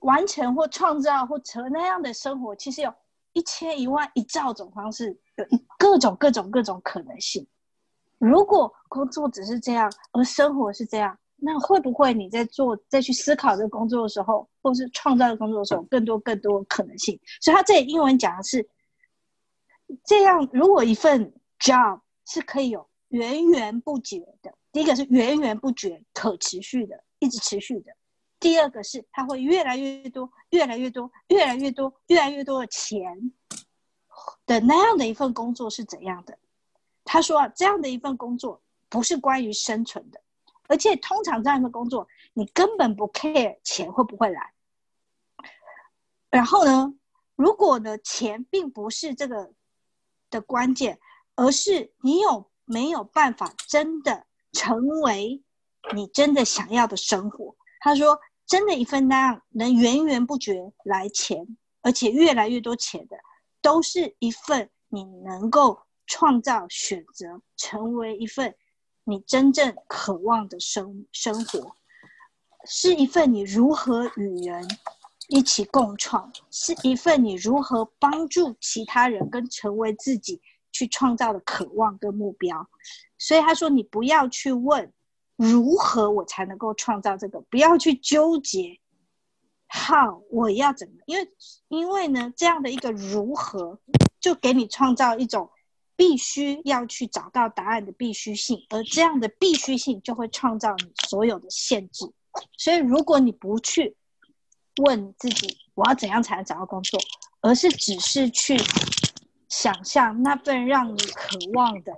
[0.01, 2.93] 完成或创造或成那样的生活，其实有
[3.33, 5.45] 一千一万一兆种方式，有
[5.79, 7.47] 各种各种各种可能性。
[8.19, 11.19] 如果工作只是这样，而生活是这样。
[11.43, 17.19] 那会不会你在做再去思考这个工作的时候，或是创造的工作的时候，更多更多可能性？
[17.41, 18.69] 所以他这里英文讲的是
[20.05, 27.93] 这样：如果一份 job 是可以有源源不绝的，第一个是源源不绝、可持续的，一直持续的；
[28.39, 33.33] 第二个是它会越来越多、越来越多、越来越多、越来越多的钱
[34.47, 36.39] 的那样的一份工作是怎样的？
[37.05, 40.21] 他说啊，这样的一份工作不是关于生存的。
[40.71, 44.53] 而且通常这样的工作，你根本不 care 钱会不会来。
[46.31, 46.95] 然后呢，
[47.35, 49.53] 如果呢钱并不是这个
[50.31, 51.01] 的关键，
[51.35, 55.43] 而是你有没有办法真的成为
[55.93, 57.57] 你真的想要的生活？
[57.81, 61.45] 他说，真的一份那样能源源不绝来钱，
[61.83, 63.17] 而且越来越多钱的，
[63.61, 68.55] 都是一份你能够创造选择，成为一份。
[69.11, 71.75] 你真正渴望的生生活，
[72.65, 74.65] 是一份你如何与人
[75.27, 82.71] 一起共创，是一份你如何帮助其他人跟成为自己去创造的渴望跟目标。
[83.19, 84.93] 所以他说，你不要去问
[85.35, 88.79] 如何我才能够创造这个，不要去纠结
[89.67, 91.29] 好我要怎么，因为
[91.67, 93.81] 因为呢，这样的一个如何，
[94.21, 95.51] 就给你创造一种。
[96.01, 102.11] 必须要去找到答案的必须性，而这样的必须性就会创造你所有的限制。
[102.57, 103.95] 所以，如果你不去
[104.83, 106.99] 问自己我要怎样才能找到工作，
[107.43, 108.57] 而是只是去
[109.51, 111.93] 想象那份让你渴望的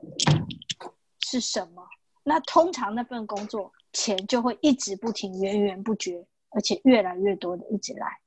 [1.20, 1.86] 是什么。
[2.24, 8.18] 那通常那份工作钱就会一直不停、源源不绝，而且越来越多的一直来。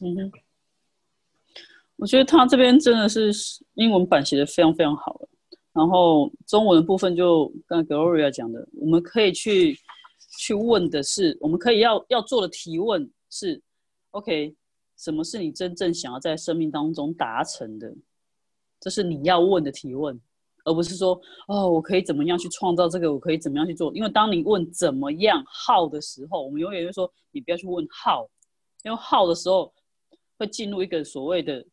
[0.00, 0.32] 嗯哼，
[2.02, 3.30] 我觉得他这边真的是
[3.74, 5.20] 英文版写的非常非常好。
[5.72, 9.78] 然后中文的部分就刚 Gloria 讲的，我们可以去
[10.36, 13.62] 去问的是，我们可以要要做的提问是
[14.10, 14.52] ，OK，
[14.98, 17.94] 什么是你真正想要在生命当中达成的？
[18.80, 20.20] 这是你要问的提问，
[20.64, 23.12] 而不是说哦，我可以怎么样去创造这个？
[23.12, 23.94] 我可以怎么样去做？
[23.94, 28.28] 因为当你问怎么样 how 的时候，我们永远就说你不要去问 how，
[28.82, 29.72] 因为 how 的时候
[30.36, 31.64] 会进入一个所谓的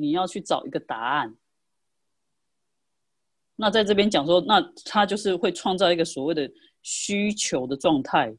[0.00, 1.36] 你要去找一个答案。
[3.56, 6.50] 那在这边讲说，那他就是会创造一个所谓的
[6.82, 8.34] 需求的状态，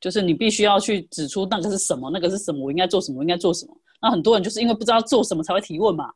[0.00, 3.80] 就是你必须要去指出那个是什么，那个是什么，我应该做什么，应该做什么。
[4.02, 6.12] 那很多人就是因为不知道做什么才会提问嘛。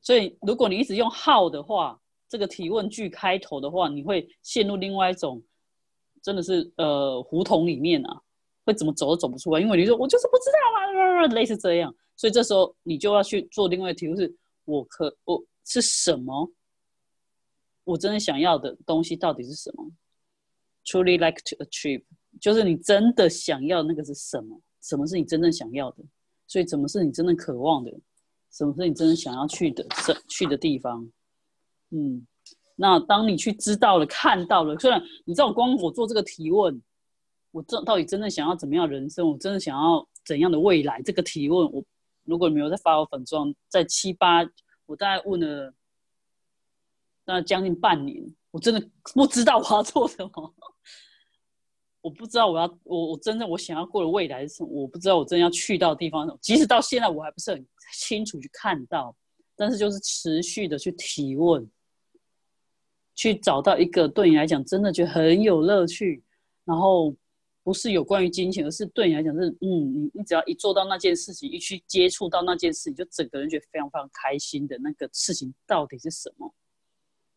[0.00, 5.42] 所以如果你一直用 how 的话，这个提问句开头的话，你会陷入另外一种，
[6.22, 8.20] 真的是呃胡同里面啊，
[8.64, 9.60] 会怎么走都走不出来。
[9.60, 11.92] 因为你说我就是不知道嘛，类似这样。
[12.16, 15.44] 所以这时候你就要去做另外的题目，是我可我。
[15.66, 16.52] 是什么？
[17.84, 19.90] 我真的想要的东西到底是什么
[20.84, 22.02] ？Truly like to achieve，
[22.38, 24.60] 就是你真的想要那个是什么？
[24.82, 26.04] 什么是你真正想要的？
[26.46, 27.90] 所以，什么是你真正渴望的？
[28.52, 29.86] 什么是你真正想要去的？
[30.28, 31.10] 去的地方？
[31.88, 32.26] 嗯，
[32.76, 36.78] 那当你去知道了、看到了，虽然你知道，光我做这个提问，
[37.52, 39.26] 我这到底真正想要怎么样人生？
[39.26, 41.00] 我真的想要怎样的未来？
[41.00, 41.82] 这个提问，我
[42.24, 44.48] 如果你没有在发我粉状，在七八。
[44.86, 45.72] 我大概问了
[47.24, 50.54] 那将近半年，我真的不知道我要做什么。
[52.02, 54.68] 我不知道我要我我真正我想要过的未来是什么。
[54.68, 59.16] 我不知道我真要去到地方，即使到现在我还不是很清楚去看到，
[59.56, 61.66] 但是就是持续的去提问，
[63.14, 66.22] 去找到一个对你来讲真的觉得很有乐趣，
[66.64, 67.14] 然后。
[67.64, 76.54] 不是有关于金钱，而是对你来讲是，嗯，你你只要一做到那件事情，一去接触到那件事情，就整个人觉得非常非常开心的那个事情到底是什么？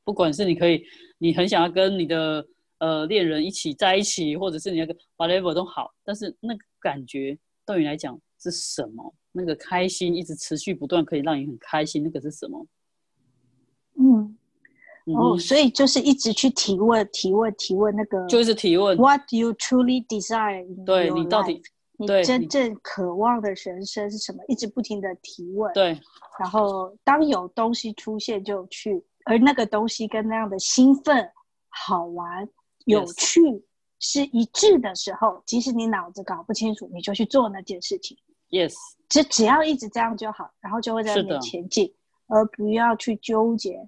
[0.04, 0.84] 不管是你可以，
[1.18, 2.46] 你很想要跟你的
[2.80, 9.16] 呃恋人一起在一起，或者是你那个 whatever 都好，但是那个感觉对你来讲是什么？
[9.32, 12.68] 那个开心一直持续不断，可以让你很开心，那个是什么？
[14.00, 14.37] 嗯。
[15.16, 18.98] 哦，所以就是一直去提问、提问、提问，那个就是提问。
[18.98, 20.66] What you truly desire？
[20.86, 21.62] 对你到底
[21.98, 24.44] 你真正渴望的人生是什么？
[24.48, 25.74] 一直不停的提问。
[25.74, 26.00] 对。
[26.40, 31.28] 然后当有东西出现，就去，而那个东西跟那样的兴奋、
[31.70, 32.48] 好玩、
[32.86, 33.42] 有趣
[34.00, 38.18] 是一致的时候，即使你脑子搞不清楚，你就去做那件事情。
[38.50, 38.76] Yes。
[39.10, 41.94] 只只要一直这样就好，然后就会在面前进，
[42.28, 43.88] 而不要去纠结。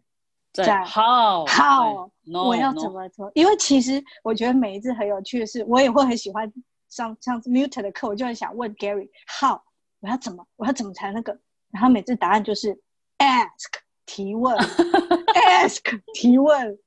[0.51, 3.31] 在 how how 我要怎么做？
[3.35, 6.51] 因为其实我觉得每一次很有趣的是，我也会很喜欢
[6.89, 9.09] 上上 mute 的课，我就很想问 Gary
[9.39, 9.59] how
[9.99, 11.39] 我要怎么我要怎么才那个？
[11.71, 12.79] 然后每次答案就是
[13.19, 13.73] ask
[14.05, 14.57] 提问
[15.35, 16.77] ask 提问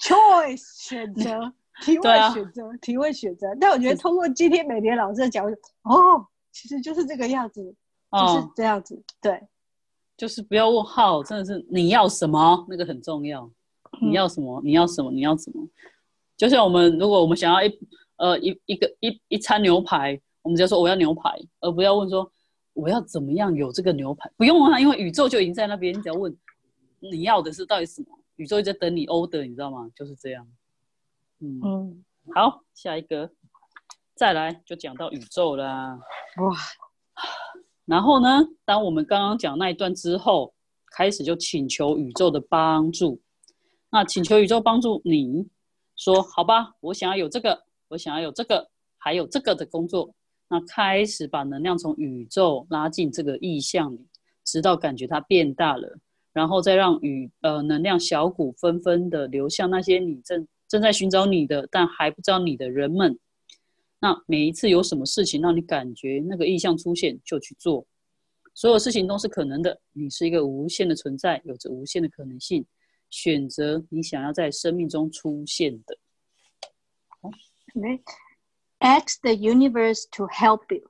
[0.00, 3.54] choice 选择提问选择提问选择。
[3.60, 5.46] 但我觉得通过今天美莲老师的讲，
[5.82, 7.62] 哦，其实就是这个样子，
[8.10, 9.40] 就是这样子，对。
[10.22, 13.50] 就是不要问号，真的是你要什么，那个很重要。
[14.00, 14.62] 你要什么？
[14.62, 15.10] 你要什么？
[15.10, 15.68] 你要什么？
[16.36, 17.78] 就像我们，如果我们想要一
[18.18, 22.30] 呃一一个一一餐牛排，我们就说我要牛排，而不要问说
[22.72, 24.30] 我要怎么样有这个牛排。
[24.36, 26.32] 不用啊，因为宇宙就已经在那边，你只要问
[27.00, 29.90] 你要的是到底什么，宇宙在等你 order，你知道吗？
[29.92, 30.46] 就是这样。
[31.40, 33.28] 嗯嗯，好，下一个，
[34.14, 35.98] 再来就讲到宇宙啦。
[36.36, 36.56] 哇。
[37.84, 38.28] 然后呢？
[38.64, 40.54] 当我们刚刚讲那一段之后，
[40.92, 43.20] 开始就请求宇宙的帮助。
[43.90, 45.46] 那请求宇宙帮助你，
[45.96, 50.14] 说好吧，我想要有这个，我想要有这个，还有这个的工作。
[50.48, 54.06] 那开始把能量从宇宙拉进这个意象里，
[54.44, 55.98] 直到感觉它变大了，
[56.32, 63.18] 然后再让宇呃能量小股纷纷的流向那些你正正在寻找你的，但还不知道你的人们。
[64.01, 67.85] 那每一次有什么事情让你感觉那个意象出现，就去做。
[68.53, 69.79] 所有事情都是可能的。
[69.93, 72.65] 你是一个无限的存在，有着无限的可能性。
[73.09, 75.97] 选择你想要在生命中出现的。
[78.79, 80.89] Ask the universe to help you.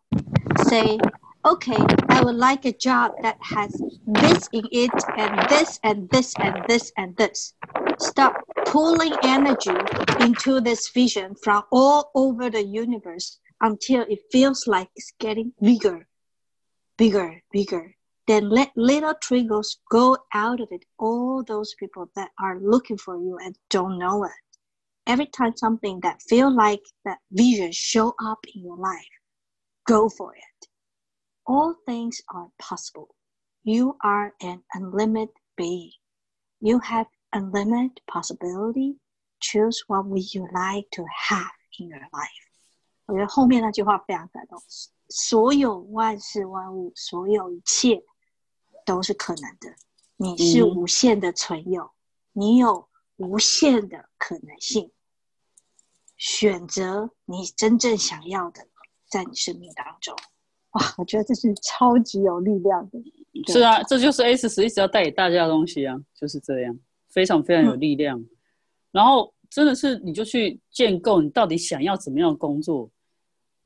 [0.65, 0.97] Say,
[1.43, 1.77] okay,
[2.09, 3.71] I would like a job that has
[4.05, 7.53] this in it, and this, and this, and this, and this.
[7.98, 8.36] Stop
[8.66, 9.76] pulling energy
[10.20, 16.06] into this vision from all over the universe until it feels like it's getting bigger,
[16.96, 17.94] bigger, bigger.
[18.26, 20.84] Then let little triggers go out of it.
[20.98, 24.30] All those people that are looking for you and don't know it.
[25.06, 29.14] Every time something that feel like that vision show up in your life,
[29.86, 30.68] go for it.
[31.46, 33.08] All things are possible.
[33.64, 35.90] You are an unlimited being.
[36.60, 38.98] You have unlimited possibility.
[39.40, 42.28] Choose what would you like to have in your life.
[43.06, 44.62] 我觉得后面那句话非常感动。
[45.08, 48.02] 所有万事万物，所有一切
[48.86, 49.74] 都是可能的。
[50.16, 51.90] 你是无限的存有，
[52.32, 54.92] 你有无限的可能性。
[56.16, 58.68] 选择你真正想要的，
[59.10, 60.16] 在你生命当中。
[60.70, 63.02] 哇，我觉得这是超级有力量的。
[63.52, 66.78] 是啊，这就是 S 十一直要带给大家的东西啊，就是这样，
[67.12, 68.24] 非常非常有力量。
[68.90, 72.90] 然后真的是，你就去建构你到底想要怎么样的工作。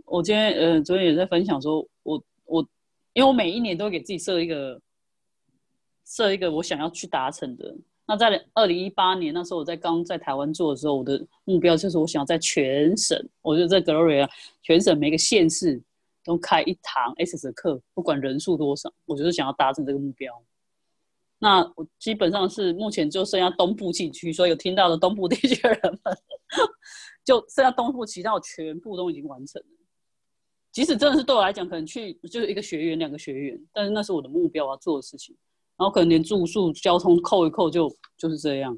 [0.05, 2.69] 我今天呃，昨天也在分享说，我我
[3.15, 4.81] 因为我每一年都给自己设一个
[6.05, 7.75] 设一个我想要去达成的。
[8.07, 14.29] 那在二零一八年那时候，我在刚在台湾做的时候，我的目标就是我想要在全省，我就在 Gloria
[14.63, 15.83] 全省每个县市。
[16.25, 20.35] 都开一堂 S 的课，不管人数多少，我就是想要达成这个目标。
[21.47, 26.19] 那我基本上是目前就剩下东部地区，所以有听到的东部地区的人们，
[27.25, 29.69] 就剩下东部，其他我全部都已经完成了。
[30.73, 35.37] 即使真的是对我来讲，可能去就是一个学员、两个学员，但是那是我的目标要做的事情。
[35.77, 37.89] 然后可能连住宿、交通扣一扣，就
[38.19, 38.77] 就是这样。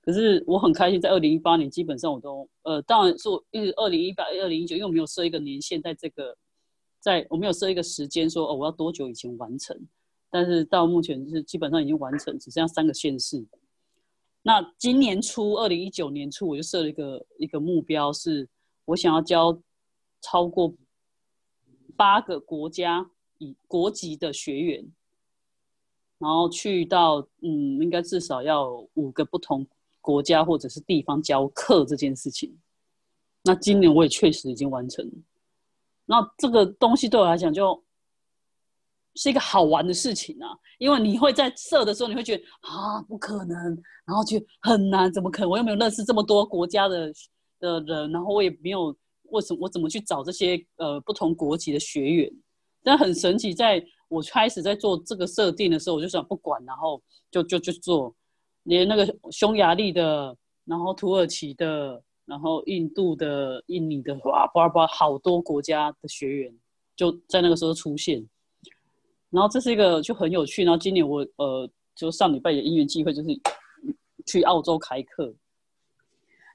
[0.00, 6.36] 可是我很开心，在二零一八年，基本上我都呃，当然是我一直二零一八、二零一九，因为我没有设一个年限在这个。
[7.00, 9.76] 在我没有设一个时间说哦，我要多久以前完成？
[10.30, 13.44] 但是到目前是基本上已经完成，只剩下三个县市。
[14.42, 18.48] 那今年初，二零一九年初，我就设了一个一个目标，是
[18.84, 19.60] 我想要教
[20.20, 20.72] 超过
[21.96, 24.92] 八个国家以国籍的学员，
[26.18, 29.66] 然后去到嗯，应该至少要五个不同
[30.00, 32.56] 国家或者是地方教课这件事情。
[33.42, 35.10] 那今年我也确实已经完成。
[36.04, 37.82] 那这个东西对我来讲就
[39.16, 40.48] 是一个好玩的事情啊，
[40.78, 43.56] 因为你会在设的时候，你会觉得啊不可能，
[44.04, 45.50] 然后就很难，怎么可能？
[45.50, 47.12] 我又没有认识这么多国家的
[47.58, 48.96] 的人，然后我也没有
[49.30, 52.32] 为什么我怎么去找这些呃不同国籍的学员？
[52.82, 58.14] 但很神奇，在我开始在做这个设定的时候，我就想不管，然后就就就做，
[58.64, 62.02] 连那个匈牙利的，然后土耳其的。
[62.26, 66.52] 然后印度的、印尼的，哇，巴拉巴拉，好多国家的学员
[66.96, 68.20] 就在那个时候出现。
[69.30, 70.64] 然后这是一个就很有趣。
[70.64, 73.28] 然后今年我呃，就上礼拜的因缘机会，就是
[74.26, 75.34] 去澳洲开课。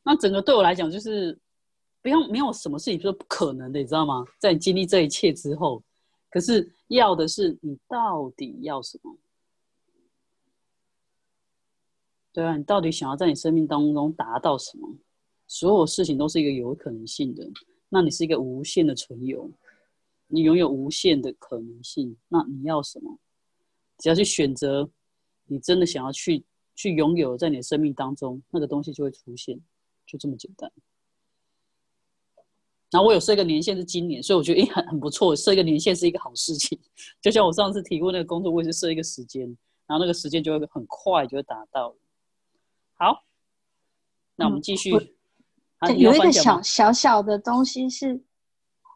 [0.04, 1.38] 那整个对我来讲，就是
[2.02, 4.26] 不用没有什么事情是不可能的，你知道吗？
[4.40, 5.84] 在经历这一切之后，
[6.30, 9.16] 可是要的是你到底要什么？
[12.34, 14.88] 对啊，你到底想要在你生命当中达到什么？
[15.48, 17.46] 所有事情都是一个有可能性的，
[17.90, 19.52] 那你是一个无限的存有，
[20.32, 22.16] 你拥有无限的可能性。
[22.28, 23.20] 那你要什么？
[23.98, 24.90] 只要去选择，
[25.46, 26.44] 你真的想要去
[26.76, 29.60] 去拥有，在你的生命当中，那个东西就会出现，
[30.08, 30.72] 就这么简单。
[32.90, 36.80] 然后我有设一个年限是今年，所以我觉得诶很很不错，设一个年限是一个好事情。
[37.22, 39.46] 就像我上次提过那个工作，我也是设一个时间，
[39.88, 41.96] 然后那个时间就会很快就会达到。
[42.94, 43.24] 好，
[44.36, 44.92] 那我们继续。
[45.98, 48.22] 有一个小小小的东西，是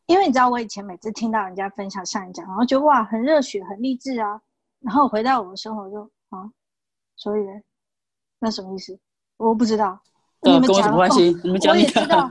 [0.07, 4.41] 因为你知道，我以前每次听到人家分享上一讲，然后觉得哇，很热血，很励志啊。
[4.79, 6.51] 然后回到我的生活就啊，
[7.15, 7.41] 所以
[8.39, 8.99] 那什么意思？
[9.37, 9.99] 我不知道。
[10.41, 11.35] 你们讲关系？
[11.43, 12.29] 你们讲我也知道。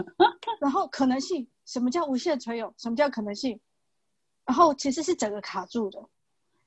[0.61, 2.73] 然后可能性，什么叫无限垂有？
[2.77, 3.59] 什么叫可能性？
[4.47, 6.01] 然后其实是整个卡住的，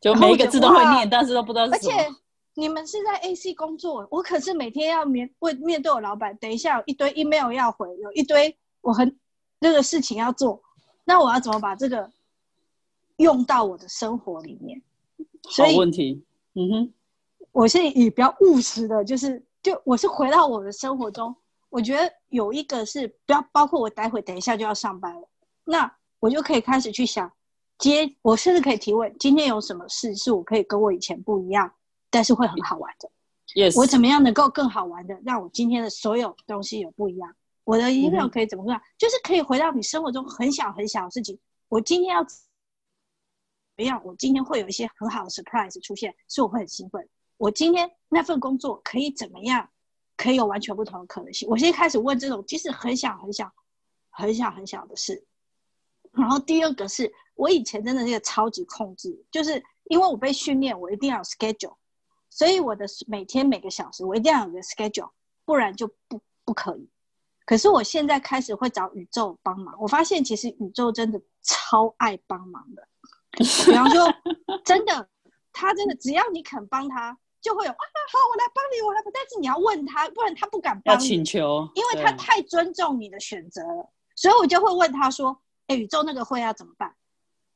[0.02, 2.16] 就每一个字都会念，但是都不知道是什么。
[2.56, 6.36] 你们是在 AC 工作，我可是每天要面为面对我老板。
[6.38, 9.18] 等一下有一堆 email 要回，有一堆我很
[9.60, 10.62] 那个事情要做，
[11.08, 12.12] 那我要怎么把这个
[13.16, 14.82] 用到我的生活里面？
[15.42, 16.22] 好问题，
[16.54, 16.94] 嗯哼，
[17.54, 21.34] 我是以比较务实的，就是就我是回到我的生活中，
[21.70, 25.26] 我觉得有一个是不要包括我待会等一下就要上班了，
[25.64, 25.90] 那
[26.20, 27.32] 我就可以开始去想
[27.78, 31.72] 接，我甚至可以提问：今天有什么事是我可以跟我以前不一样？
[32.10, 33.10] 但是会很好玩的。
[33.56, 37.34] Yes，我怎么样能够更好玩的，让我今天的所有东西有不一样？
[37.68, 38.82] 我的音乐可以怎么样？
[38.98, 41.38] 就是可以回到你生活中很小很小的事情。
[41.68, 42.34] 我今天要怎
[43.76, 44.02] 么样？
[44.06, 47.10] 我今天会有一些很好的 surprise 出现，所以我会很兴奋。
[47.36, 49.70] 我今天那份工作可以怎么样？
[50.16, 51.46] 可以有完全不同的可能性。
[51.50, 53.52] 我现在开始问这种，即使很小很小、
[54.12, 55.28] 很小很小的事。
[56.14, 61.76] 然后第二个是我以前真的是个超级控制，就是因为我被训练，我一定要有 schedule，
[62.30, 65.12] 所以我的每天每个小时我一定要有个 schedule，
[65.44, 66.90] 不然就不不可以。
[67.48, 72.86] 可是我现在开始会找宇宙帮忙，我发现其实宇宙真的超爱帮忙的。
[73.38, 74.14] 比方说，
[74.66, 75.08] 真的，
[75.54, 77.76] 他真的只要你肯帮他，就会有啊，
[78.12, 79.10] 好，我来帮你，我来帮。
[79.14, 80.94] 但是你要问他，不然他不敢帮。
[80.94, 86.94] 要请求，因为他太尊重你的选择了，所以我就会问他说：“哎，宇宙那个会要怎么办？”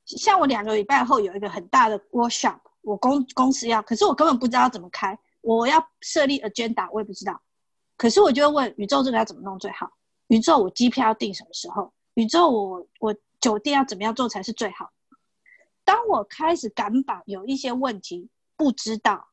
[0.07, 7.41] 像我两个礼拜后有一个很大的 workshop，我公公司要，可是我根本不知道怎么开，我要设立 agenda，我也不知道。
[8.01, 9.87] 可是我就会问宇宙这个要怎么弄最好？
[10.29, 11.93] 宇宙我机票要订什么时候？
[12.15, 14.91] 宇宙我我酒店要怎么样做才是最好？
[15.83, 18.27] 当我开始敢把有一些问题
[18.57, 19.29] 不知道，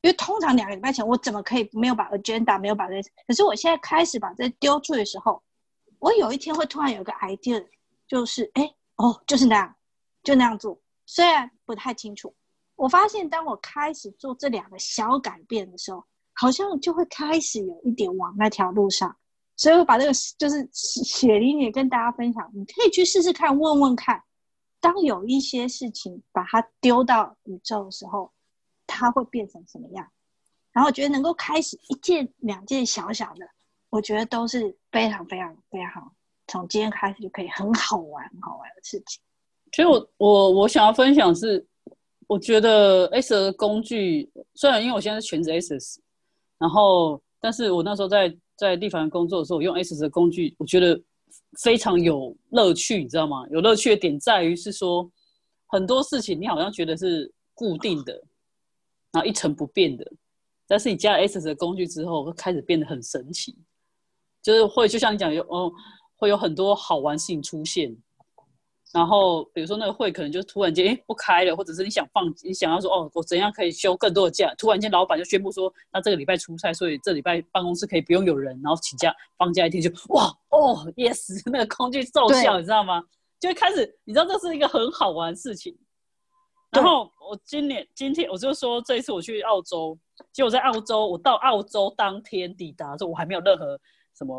[0.00, 3.02] 因为通常两个礼拜前我怎么可以没有把 agenda 没有把这？
[3.26, 5.42] 可是我现在开始把这丢出的时候，
[5.98, 7.66] 我有一天会突然有一个 idea，
[8.06, 9.74] 就是哎哦就是那样，
[10.22, 10.80] 就那样做。
[11.04, 12.32] 虽然不太清楚，
[12.76, 16.04] 我发现当我开始做这两个小改变的时候。
[16.34, 19.16] 好像就会开始有一点往那条路上，
[19.56, 24.20] 所以我把这个就是雪梨也跟大家分享，你可以去试试看，问问看，
[24.80, 28.32] 当有一些事情把它丢到宇宙的时候，
[28.86, 30.06] 它会变成什么样？
[30.72, 33.46] 然后我觉得能够开始一件两件小小的，
[33.90, 36.12] 我觉得都是非常非常非常好，
[36.48, 39.22] 从今天开始就可以很好玩很好玩的事情。
[39.70, 41.64] 其实我我我想要分享是，
[42.26, 46.02] 我觉得 S 的工具，虽然因为我现在是全职 S。
[46.64, 50.98] 然后，但是我那时候在在地方工作的时候，我用 S 的工具，我觉得
[51.62, 53.46] 非常有乐趣，你知道吗？
[53.50, 55.06] 有乐趣的点在于是说，
[55.66, 58.14] 很多事情你好像觉得是固定的，
[59.12, 60.10] 然后一成不变的，
[60.66, 63.54] 但是你加了 S 的工具之后，会开始变得很神奇，
[64.42, 65.70] 就是会就像你讲有哦，
[66.16, 67.94] 会有很多好玩事情出现。
[68.94, 74.54] 然后，比如说那个会可能就突然间哎不开了，或者是你想放，你想要说哦，我怎样可以休更多的假？
[74.56, 83.02] 突然间老板就宣布说，那这个礼拜出差，所以这礼拜办公室可以不用有人，然后请假放假一天就哇哦，yes，那个空气奏效，你知道吗？
[83.40, 85.76] 就会开始，你知道这是一个很好玩的事情。
[86.70, 89.98] 然后我今年今天我就说这一次我去澳洲，
[90.32, 93.76] 结果在澳洲，我到澳洲当天抵达的我还没有任何
[94.16, 94.34] 什么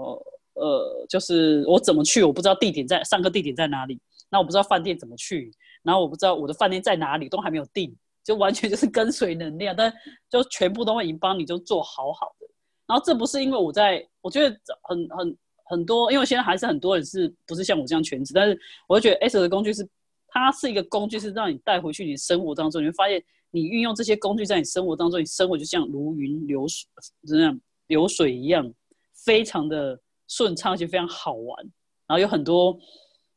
[0.54, 4.00] 呃，就是我怎么去，我不知道地点在上课地点在哪里。
[4.36, 5.50] 那我不知道饭店怎么去，
[5.82, 9.90] 然后我不知道我的饭店在哪里，都还没有定，就完全就是跟随能量，但
[10.30, 12.46] 就全部都会已经帮你就做好好的。
[12.86, 18.60] 然后这不是因为我在，我觉得很很很多，因为现在还是很多人是不是像我这样全职，但是
[18.90, 19.88] 我就觉得 S 的工具是
[20.28, 26.86] 它是一个工具，是让你带回去你生活当中，你会发现你运用这些工具在你生活当中，你生活就像如云流水
[27.26, 27.58] 这样
[27.88, 28.70] 流水一样，
[29.14, 31.64] 非常的顺畅，而且非常好玩，
[32.06, 32.78] 然后有很多。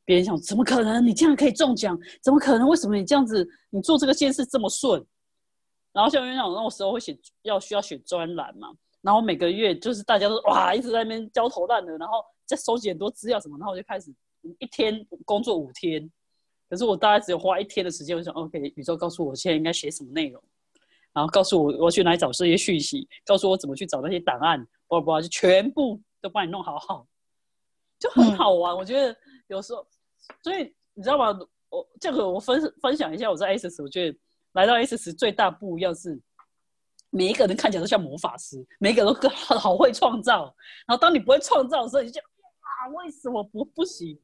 [0.08, 1.06] 别人想怎么可能？
[1.06, 1.94] 你这样可以中奖？
[2.22, 2.66] 怎么可能？
[2.66, 3.46] 为什么你这样子？
[3.68, 5.04] 你做这个件事这么顺？
[5.92, 14.10] 然后像院长那时候会写要需要写专栏嘛，然后每个月就是大家都哇一直在那边焦头烂额，然后再收集很多资料什么，然后我就开始
[14.58, 16.10] 一天工作五天，
[16.70, 20.42] 可是我大概只有花一天的时间，我想 OK，宇宙告诉我现在应该写什么内容，
[21.12, 27.06] 然后告诉我我去哪里找这些讯息，告诉我怎么去找那些档案，不不就全部都帮你弄好好，
[27.98, 28.74] 就很好玩。
[28.74, 29.14] 我觉得
[29.48, 29.86] 有时候。
[30.42, 31.38] 所以你知道吗？
[31.70, 34.18] 我这个我分分享一下，我在 S，我觉得
[34.52, 36.18] 来到 S 最大不一样是，
[37.10, 40.44] 每一个人看起来都像魔法师，每一个都好好会创造。
[40.86, 44.18] 然后当你不会创造的时候，你就哇，为什么不不行？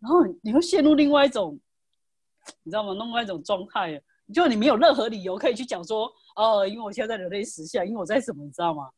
[0.00, 1.58] 然后你会陷入另外一种，
[2.62, 2.94] 你知道吗？
[2.94, 4.00] 另外一种状态，
[4.32, 8.88] 就你没有任何理由可以去讲说，哦，因为我现在在人类实相，因为我在什么，你知道吗？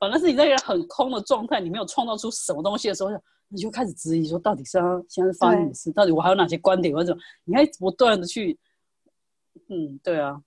[0.00, 3.10] 反正是你在一个很空的状态，你没有创造出什么东西的时候。
[3.54, 4.78] 你就开始质疑说，到底是
[5.08, 5.92] 现在发生什么事？
[5.92, 8.58] 到底我还有哪些观点或者你还不断的去，
[9.68, 10.42] 嗯，对啊，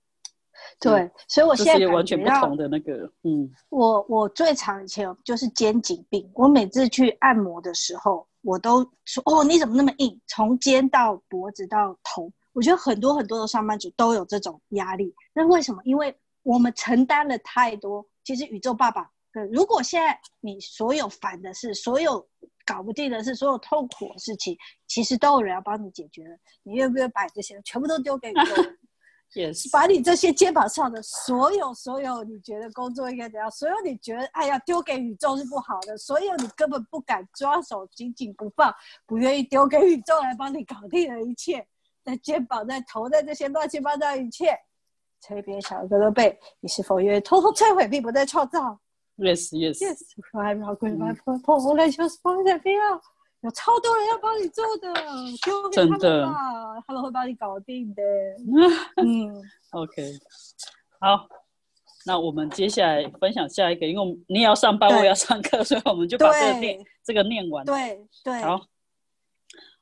[0.78, 10.20] 对，所以我现在完全不同的那个，嗯，我我最常以前就是肩颈病，我每次去按摩的时候，我都说，哦，你怎么那么硬？
[10.26, 15.14] 从肩到脖子到头，我觉得很多很多的上班族都有这种压力。
[15.32, 15.80] 那为什么？
[15.84, 18.04] 因为我们承担了太多。
[18.24, 19.10] 其实宇宙爸爸，
[19.50, 22.26] 如果现在你所有烦的事，所有
[22.68, 24.54] 搞不定的是所有痛苦的事情，
[24.86, 26.36] 其实都有人要帮你解决了。
[26.62, 28.76] 你愿不愿意把这些全部都丢给宇宙？
[29.34, 38.74] 也是把你这些肩膀上的所有所有你觉得工作应该怎样，所有你觉得哎呀丢给宇宙是不好的，所有你根本不敢抓手紧紧不放，
[39.06, 41.66] 不愿意丢给宇宙来帮你搞定的一切，
[42.02, 44.58] 在肩膀在头在这些乱七八糟一切，
[45.20, 48.80] 吹别小哥的背，你是否愿意偷偷摧毁并不再创造
[49.18, 49.80] ？Yes, yes.
[49.82, 49.98] Yes,
[50.32, 51.68] I'm not going to my phone.
[51.68, 53.00] 我来就是放在不要，
[53.40, 54.94] 有超多人要帮你做的，
[55.42, 58.02] 丢给他们真的吧，他们会帮你搞定的。
[58.96, 59.42] 嗯
[59.72, 60.12] ，OK，
[61.00, 61.28] 好，
[62.06, 67.64] 那我们接下来分享下一个，因为我们你也要上班，我也要上课，所以我们就把这个念这个念完。
[67.66, 68.60] 对对，好，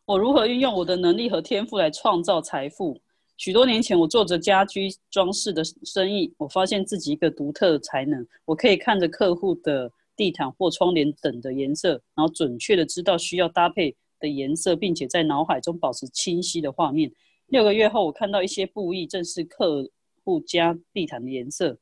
[0.06, 2.98] 我如何运用我的能力和天赋来创造财富？
[3.36, 17.12] 许多年前，我做着家居装饰的生意，我发现自己一个独特的才能，我可以看着客户的地毯或窗帘等的颜色，然后准确的知道需要搭配的颜色，并且在脑海中保持清晰的画面。
[17.48, 19.86] 六个月后，我看到一些布艺正是客
[20.24, 21.78] 户家地毯的颜色，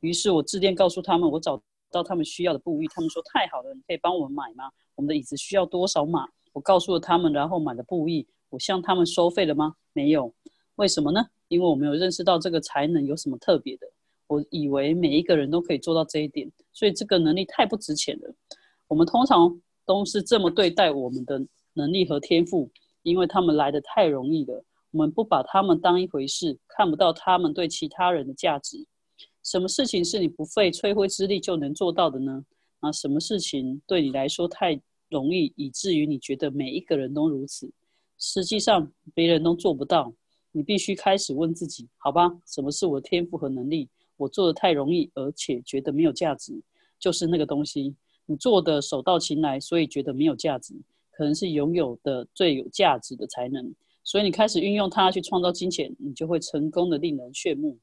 [0.00, 4.70] 于是我致电告诉他们，我找到他们需要的布艺，他们说太好了，你可以帮我们买吗？
[4.96, 6.26] 我们的椅子需要多少码？
[6.52, 8.26] 我告诉了他们，然后买了布艺。
[8.48, 9.74] 我向他们收费了吗？
[9.92, 10.34] 没有。
[10.76, 11.26] 为什么呢？
[11.48, 13.86] 因为我没有认识到这个才能有什么特别的。
[14.28, 18.34] 我以为每一个人都可以做到这一点，所以这个能力太不值钱了。
[18.88, 21.40] 我们通常都是这么对待我们的
[21.74, 22.70] 能力和天赋，
[23.02, 24.64] 因为他们来的太容易了。
[24.90, 28.84] 我们不把他们当一回事，看不到他们对其他人的价值。
[29.42, 32.44] 什么事情是你不费吹灰之力就能做到的呢？
[32.80, 37.70] 啊，什么事情对你来说太容易，以至于你觉得每一个人都如此？
[38.18, 40.12] 实际上，别人都做不到。
[40.56, 43.90] 你必须开始问自己：好吧，什么是我的天赋和能力？
[44.16, 46.58] 我做的太容易，而且觉得没有价值，
[46.98, 47.94] 就是那个东西。
[48.24, 50.72] 你做的手到擒来，所以觉得没有价值，
[51.10, 53.70] 可能是拥有的最有价值的才能。
[54.02, 57.76] 所以你开始运用它去创造金钱，你就会成功的令人炫目。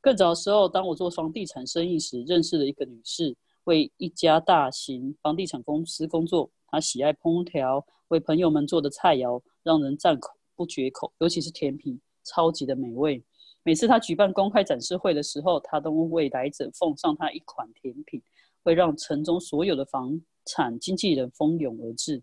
[0.00, 6.48] 更早的时候，当我做房地产生意时，认识了一个女士，为一家大型房地产公司工作。
[6.68, 13.22] 她喜爱烹调，为朋友们做的菜肴让人赞口不绝口，尤其是甜品，超级的美味。
[13.64, 18.20] 每次他举办公开展示会的时候，他都为来者奉上他一款甜品，
[18.64, 22.22] 会让城中所有的房产经纪人蜂拥而至。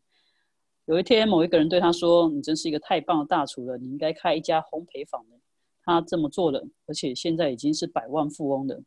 [0.86, 5.38] 有一天，某一个人对他说：“你真是一个太棒的大厨了，你应该开一家烘焙坊的。”
[5.86, 8.82] 他这么做了，而且现在已经是百万富翁了。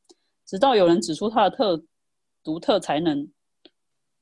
[0.45, 1.83] 直到有人指出他的特
[2.45, 3.33] 独特才能，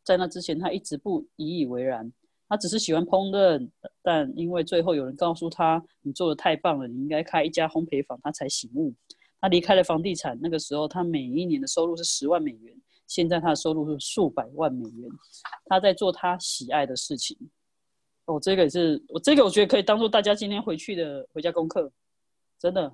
[0.04, 2.12] 在那之前，他一直不以以为然。
[2.50, 3.70] 他只是喜欢烹饪，
[4.02, 8.92] 但因为最后有人告诉他：“你做的太棒了，你应该开一家烘焙坊。”他才醒悟。
[9.40, 12.76] 他离开了房地产，那个时候他每一年的收入是十万美元，
[13.06, 15.08] 现在他的收入是数百万美元。
[15.66, 17.38] 他在做他喜爱的事情。
[18.24, 21.90] 哦，这个也是我这个我觉得可以当做大家今天回去的回家功课。
[22.58, 22.92] 真的，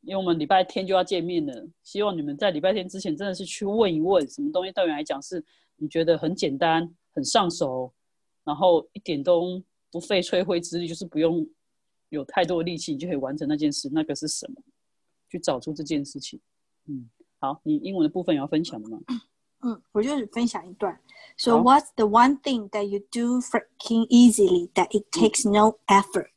[0.00, 5.44] 因为我们礼拜天就要见面了，希望你们在礼拜天之前真的是去问一问，什么东西对你来讲是
[5.76, 7.92] 你觉得很简单、很上手，
[8.48, 11.46] 然后一点都不费吹灰之力，就是不用
[12.08, 13.90] 有太多的力气，你就可以完成那件事。
[13.92, 14.62] 那个是什么？
[15.28, 16.40] 去找出这件事情。
[16.86, 18.98] 嗯，好，你英文的部分也要分享的吗？
[19.60, 20.98] 嗯，我就是分享一段。
[21.36, 26.30] So what's the one thing that you do freaking easily that it takes no effort?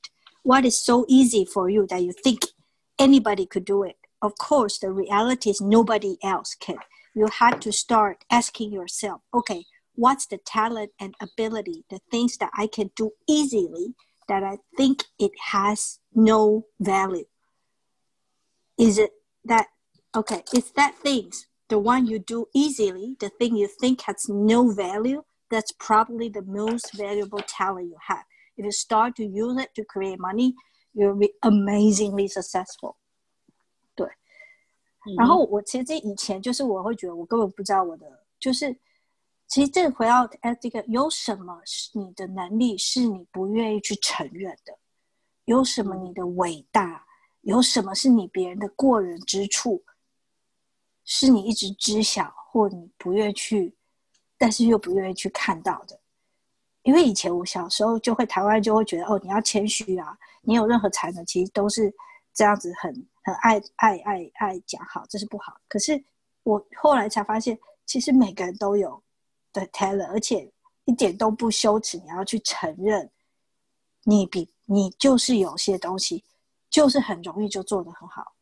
[0.43, 2.49] What is so easy for you that you think
[2.97, 3.95] anybody could do it?
[4.19, 6.79] Of course, the reality is nobody else can.
[7.13, 12.50] You had to start asking yourself, okay, what's the talent and ability, the things that
[12.54, 13.94] I can do easily
[14.28, 17.26] that I think it has no value?
[18.78, 19.12] Is it
[19.44, 19.68] that
[20.14, 24.70] okay, is that things the one you do easily, the thing you think has no
[24.70, 28.24] value, that's probably the most valuable talent you have.
[28.56, 30.54] If you start to use it to create money,
[30.94, 32.96] you'll be amazingly successful.
[33.94, 34.08] 对，
[35.16, 38.76] 然后我其实这以前就是我会觉得我根本不知道我的，就是
[39.51, 44.73] 其实这回到哎这个有什么是你的能力是你不愿意去承认的，
[45.43, 47.05] 有什么你的伟大，
[47.41, 49.83] 有什么是你别人的过人之处，
[51.03, 53.75] 是你一直知晓或你不愿意去，
[54.37, 55.99] 但是又不愿意去看到的。
[56.83, 61.93] 因为以前我小时候就会，台湾就会觉得哦，你要谦虚啊，你有任何才能，其实都是
[62.33, 62.89] 这样子很
[63.21, 65.59] 很爱爱爱爱讲好，这是不好。
[65.67, 66.01] 可是
[66.43, 69.03] 我后来才发现，其实每个人都有
[69.53, 70.51] 的 talent，而且
[70.85, 73.09] 一点都不羞耻，你要去承认，
[74.03, 76.23] 你比你就是有些东西，
[76.69, 78.33] 就是很容易就做得很好，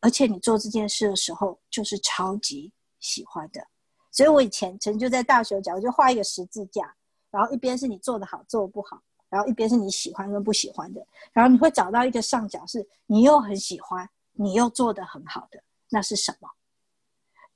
[0.00, 3.66] 而且你做这件事的时候，就是超级喜欢的。
[4.10, 6.94] 所以我以前曾经就在大学讲，我就画一个十字架。
[7.28, 8.98] 然后一边是你做的好，做的不好，
[9.28, 16.48] 然后一边是你喜欢跟不喜欢的，然后你会找到一个上角是你又很喜欢，你又做的很好的，那是什么？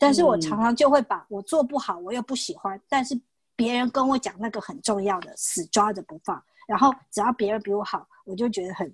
[0.01, 3.21] 但是我常常就会把我做不好，我又不喜欢，但是
[3.55, 8.91] 别人跟我讲那个很重要的，死抓着不放，然后只要别人比我好，我就觉得很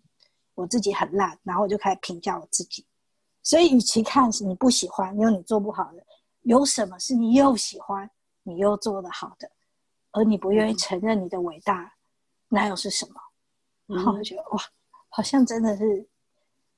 [0.57, 2.85] 我自己很烂，然后我就开始评价我自己。
[3.45, 6.05] 所以，与其看是你不喜欢，因为你做不好的，
[6.43, 8.11] 有什么是你又喜欢，
[8.43, 9.49] 你又做得好的？
[10.11, 11.95] 而你不愿意承认你的伟大，
[12.49, 13.21] 那又是什么？
[13.87, 14.59] 然后我觉得哇，
[15.11, 16.09] 好像真的是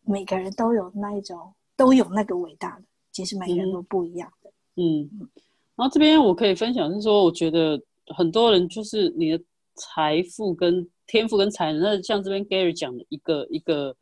[0.03, 2.83] 每个人都有那一种，都有那个伟大的，
[3.19, 4.51] 其实每个人都不一样的。
[4.77, 5.11] 嗯，
[5.75, 7.81] 然后这边我可以分享是说，我觉得
[8.15, 9.45] 很多人就是你的
[9.75, 13.97] 财富跟天赋跟才能，那像这边 Gary 讲的一个一个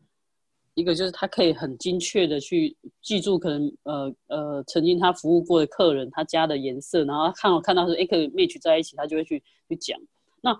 [0.74, 9.98] 一个，就是他可以很精确的去记住可能呃呃曾经他服务过的客人他家的颜色，然后看我看到是哎可以 match 在一起，他就会去去讲。
[10.42, 10.54] 那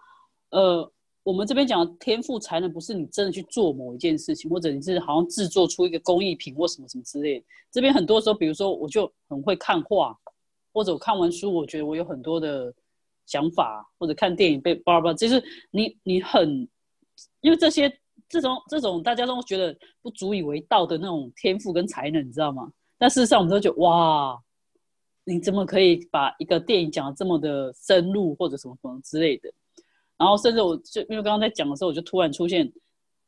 [0.49, 0.91] 呃
[1.27, 7.45] 我们这边讲的天赋才能，不是你真的去做某一件事情，或者你是好像制作出一个工艺品或什么什么之类。
[7.68, 10.16] 这边很多时候，比如说我就很会看画，
[10.72, 12.72] 或者我看完书，我觉得我有很多的
[13.27, 16.49] 想法，或者看电影被叭叭，就是你你很，
[17.41, 17.93] 因为这些
[18.29, 22.70] 这种这种大家都觉得不足以为道的那种天赋跟才能，你知道吗？
[22.99, 24.41] 但事实上我们都觉得哇，
[25.24, 29.53] 你怎么可以把一个电影讲的这么的深入，或者什么什么之类的？
[30.19, 32.73] 然后甚至我就因为刚刚在讲的时候，我就突然出现，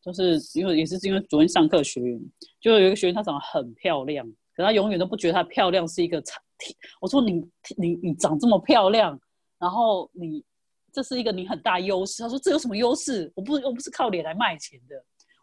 [0.03, 2.21] 就是因为也是因为昨天上课学员，
[2.61, 6.41] 就有一个学员她长得很漂亮，可她永远都不觉得她漂亮是一个差。
[7.01, 9.21] 我说你你你长这么漂亮，
[9.59, 10.43] 然后你
[10.93, 12.23] 这是一个你很大优势。
[12.23, 13.31] 他说这有什么优势？
[13.37, 14.97] 我不我不是靠脸来卖钱的。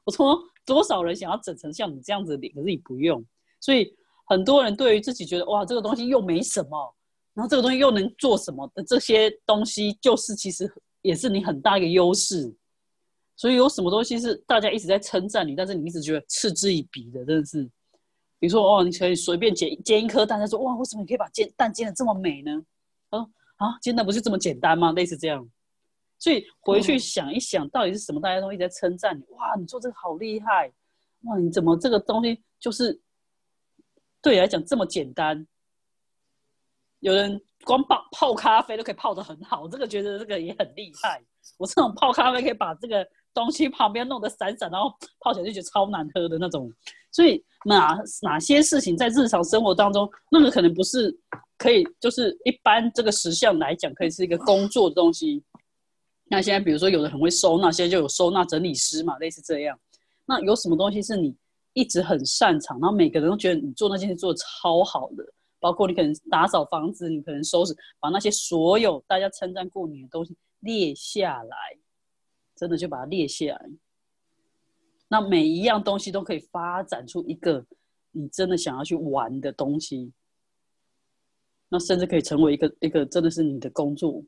[0.04, 3.24] 我说多少人想要整成像你这样子的脸，可是你不用。
[3.62, 6.96] 所以很多人对于自己觉得哇这个东西又没什么，
[7.34, 10.68] 然后这个东西又能做什么的这些东西，就是其实。
[11.06, 12.52] 也是你很大一个优势，
[13.36, 17.64] 所以有什么东西是大家一直在称赞你，但是你一直觉得嗤之以鼻的，真的是。
[18.40, 22.52] 比如说，哦，你可以随便煎煎一颗蛋，他说，哇，为什么你可以把煎蛋煎的这么美呢？
[23.12, 24.92] 他说，啊，煎蛋不是这么简单吗？
[24.94, 25.48] 类似这样。
[26.18, 28.20] 所以回去想一想，到底是什么？
[28.20, 30.74] 大家都一直在称赞你，哇，你做这个好厉害，
[31.22, 33.00] 哇，你怎么这个东西就是
[34.22, 35.46] 对你来讲这么简单？
[37.00, 37.40] 有人。
[37.66, 41.22] 光泡泡咖啡都可以泡得很好，这个觉得这个也很厉害。
[41.58, 46.72] 我这种泡咖啡可以把这个东西旁边弄得闪闪，然后泡起来就觉得超难喝的那种。
[47.12, 51.16] 所以哪哪些事情在日常生活当中，那个可能不是
[51.58, 55.44] 可以，就是一般这个实相来讲，可以是一个工作的东西。
[56.28, 59.78] 那现在比如说有的很会收纳，现在就有收纳整理师嘛，类似这样。
[60.26, 61.36] 那有什么东西是你
[61.74, 65.24] 一直很擅长，然后每个人都觉得你做那件事做的超好的？
[65.66, 71.58] 包括你可能打扫房子，你可能收拾，把那些所有大家称赞过你的东西列下来，
[72.56, 73.70] 真的就把它列下来。
[75.08, 77.66] 那每一样东西都可以发展出一个
[78.12, 80.14] 你真的想要去玩的东西，
[81.68, 84.24] 那甚至可以成为一个一个真的是你的工作，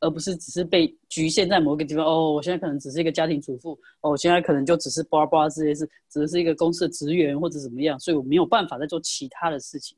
[0.00, 2.04] 而不是只是被局限在某个地方。
[2.04, 9.96] 哦，我现在可能只是一个家庭主妇，哦，我现在可能就只是叭叭这些事，只是一个公司的职员或者怎么样，所以我没有办法再做其他的事情。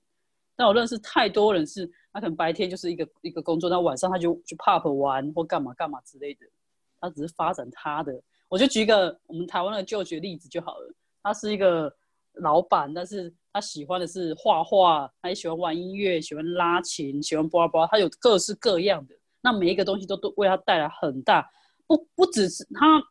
[0.57, 6.47] 但我认识太多人是，他可能白天就是一个一个工作，那晚上他就去 pub 玩或干嘛干嘛之类的，
[7.01, 8.23] 他只是发展他的。
[8.49, 11.93] 我就举一个我们台湾的就举例子就好了，他是一个
[12.35, 21.51] 老板，但是他喜欢的是画画，他也喜欢玩音乐，喜欢拉琴，喜欢叭叭，他有各式各样的，那每一个东西都都为他带来很大，
[21.87, 23.03] 不不只是他，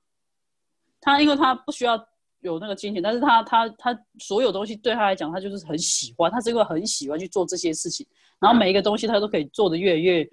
[1.02, 2.08] 他因为他不需要。
[2.44, 8.06] 有那个金钱，但是他他他所有东西对他来讲，他就是很喜欢，他是因为很喜欢去做这些事情，
[8.38, 10.24] 然后每一个东西他都可以做的越来越，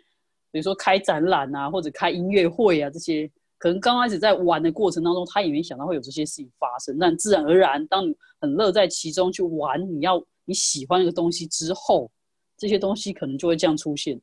[0.50, 12.11] 比如说开展览啊，或者开音乐会啊这些，可能刚开始在玩的过程当中，他也没想到会有这些事情发生，但自然而然，当你很乐在其中去玩，你要你喜欢一个东西之后，
[12.56, 14.20] 这些东西可能就会这样出现，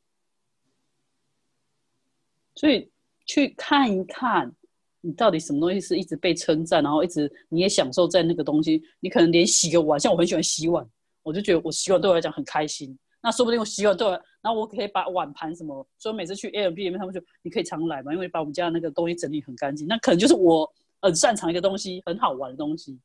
[2.53, 2.91] 所以
[3.25, 4.53] 去看一看。
[5.01, 8.81] 你到底什么东西是一直被称赞，然后一直你也享受在那个东西？
[8.99, 10.87] 你可能连洗个碗，像我很喜欢洗碗，
[11.23, 12.97] 我就觉得我洗碗对我来讲很开心。
[13.21, 19.87] 那说不定我洗碗对我，然后我可以把碗盘什么，所以每次去 A M B 里面，他们就你可以常来嘛，因为把我们家那个东西整理很干净。
[19.87, 20.71] 那可能就是我
[21.01, 22.99] 很擅长一个东西，很好玩的东西。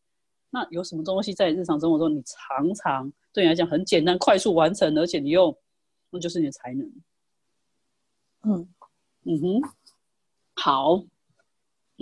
[0.51, 5.57] 那有什么东西在日常生活中你常常对你来讲很简单、快速完成，而且你又
[6.11, 6.86] 那就是你的才能。
[8.45, 8.68] 嗯
[9.24, 9.61] 嗯哼，
[10.55, 11.03] 好。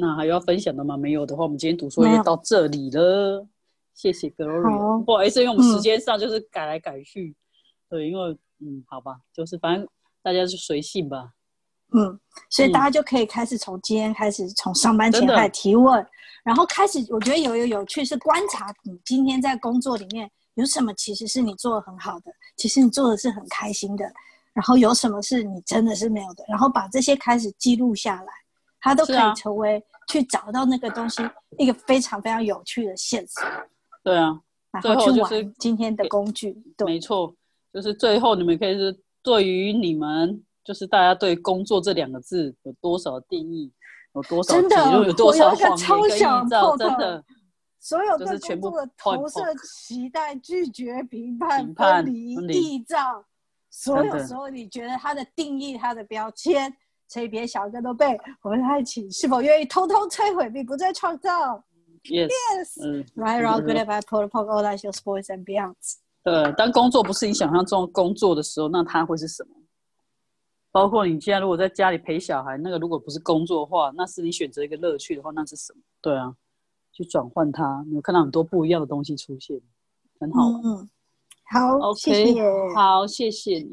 [0.01, 0.97] 那还要分享的吗？
[0.97, 3.47] 没有的话，我们今天读书也到这里了。
[3.95, 5.05] 谢谢 Gloria。
[5.05, 7.37] 不好意思，因为我们时间上就是改来改去。
[7.89, 8.31] 对，因为
[8.61, 9.87] 嗯，好吧，就是反正
[10.23, 11.31] 大家就随性吧。
[11.93, 16.07] 嗯，所以大家就可以开始从今天开始，从上班前开始提问，
[16.45, 24.05] 然后开始，我觉得有有有趣是观察你今天在工作里面有什么其实是你做的很好的，其实你做的是很开心的，
[24.53, 28.33] 然后有什么是你真的是没有的，然后把这些开始记录下来。
[28.81, 31.23] 它都可以成为去找到那个东西
[31.59, 33.43] 一个非常非常有趣的线索。
[34.03, 34.41] 对啊，
[34.83, 36.57] 然后去玩今天的工具。
[36.85, 37.35] 没错，
[37.73, 43.73] 就是最后你们可以是对于你们就是大家对工作这两个字有多少定义？
[44.15, 47.25] 有多少真的，有多少个超小臆造，report 真的。
[47.79, 53.25] 所有对就是全部工作的投射、期待、拒绝、评判、分离、分离臆造，
[53.71, 56.77] 所有时候你觉得它的定义、它的标签，
[57.11, 61.61] 所以别小哥都被我们在一起是否愿意通通摧毁并不再创造
[62.05, 62.83] Yes，？Yes。
[62.83, 65.97] 嗯，Right, wrong, 嗯 good, bad, protocol, all that your boys and beyonds。
[66.23, 69.51] 对，当工作不是你想象中的工作的时候，那它会是什么？
[70.71, 75.81] 包括你现在如果在家里陪小孩，那个如果不是工作的话，那是你选择一个乐趣的话，那是什么？
[76.01, 76.33] 对啊，
[76.93, 79.61] 去转换它，你有看到很多不一样的东西出现，
[80.21, 80.61] 很好玩。
[80.65, 80.89] 嗯，
[81.51, 82.43] 好 OK，谢谢。
[82.75, 83.69] 好，谢谢你。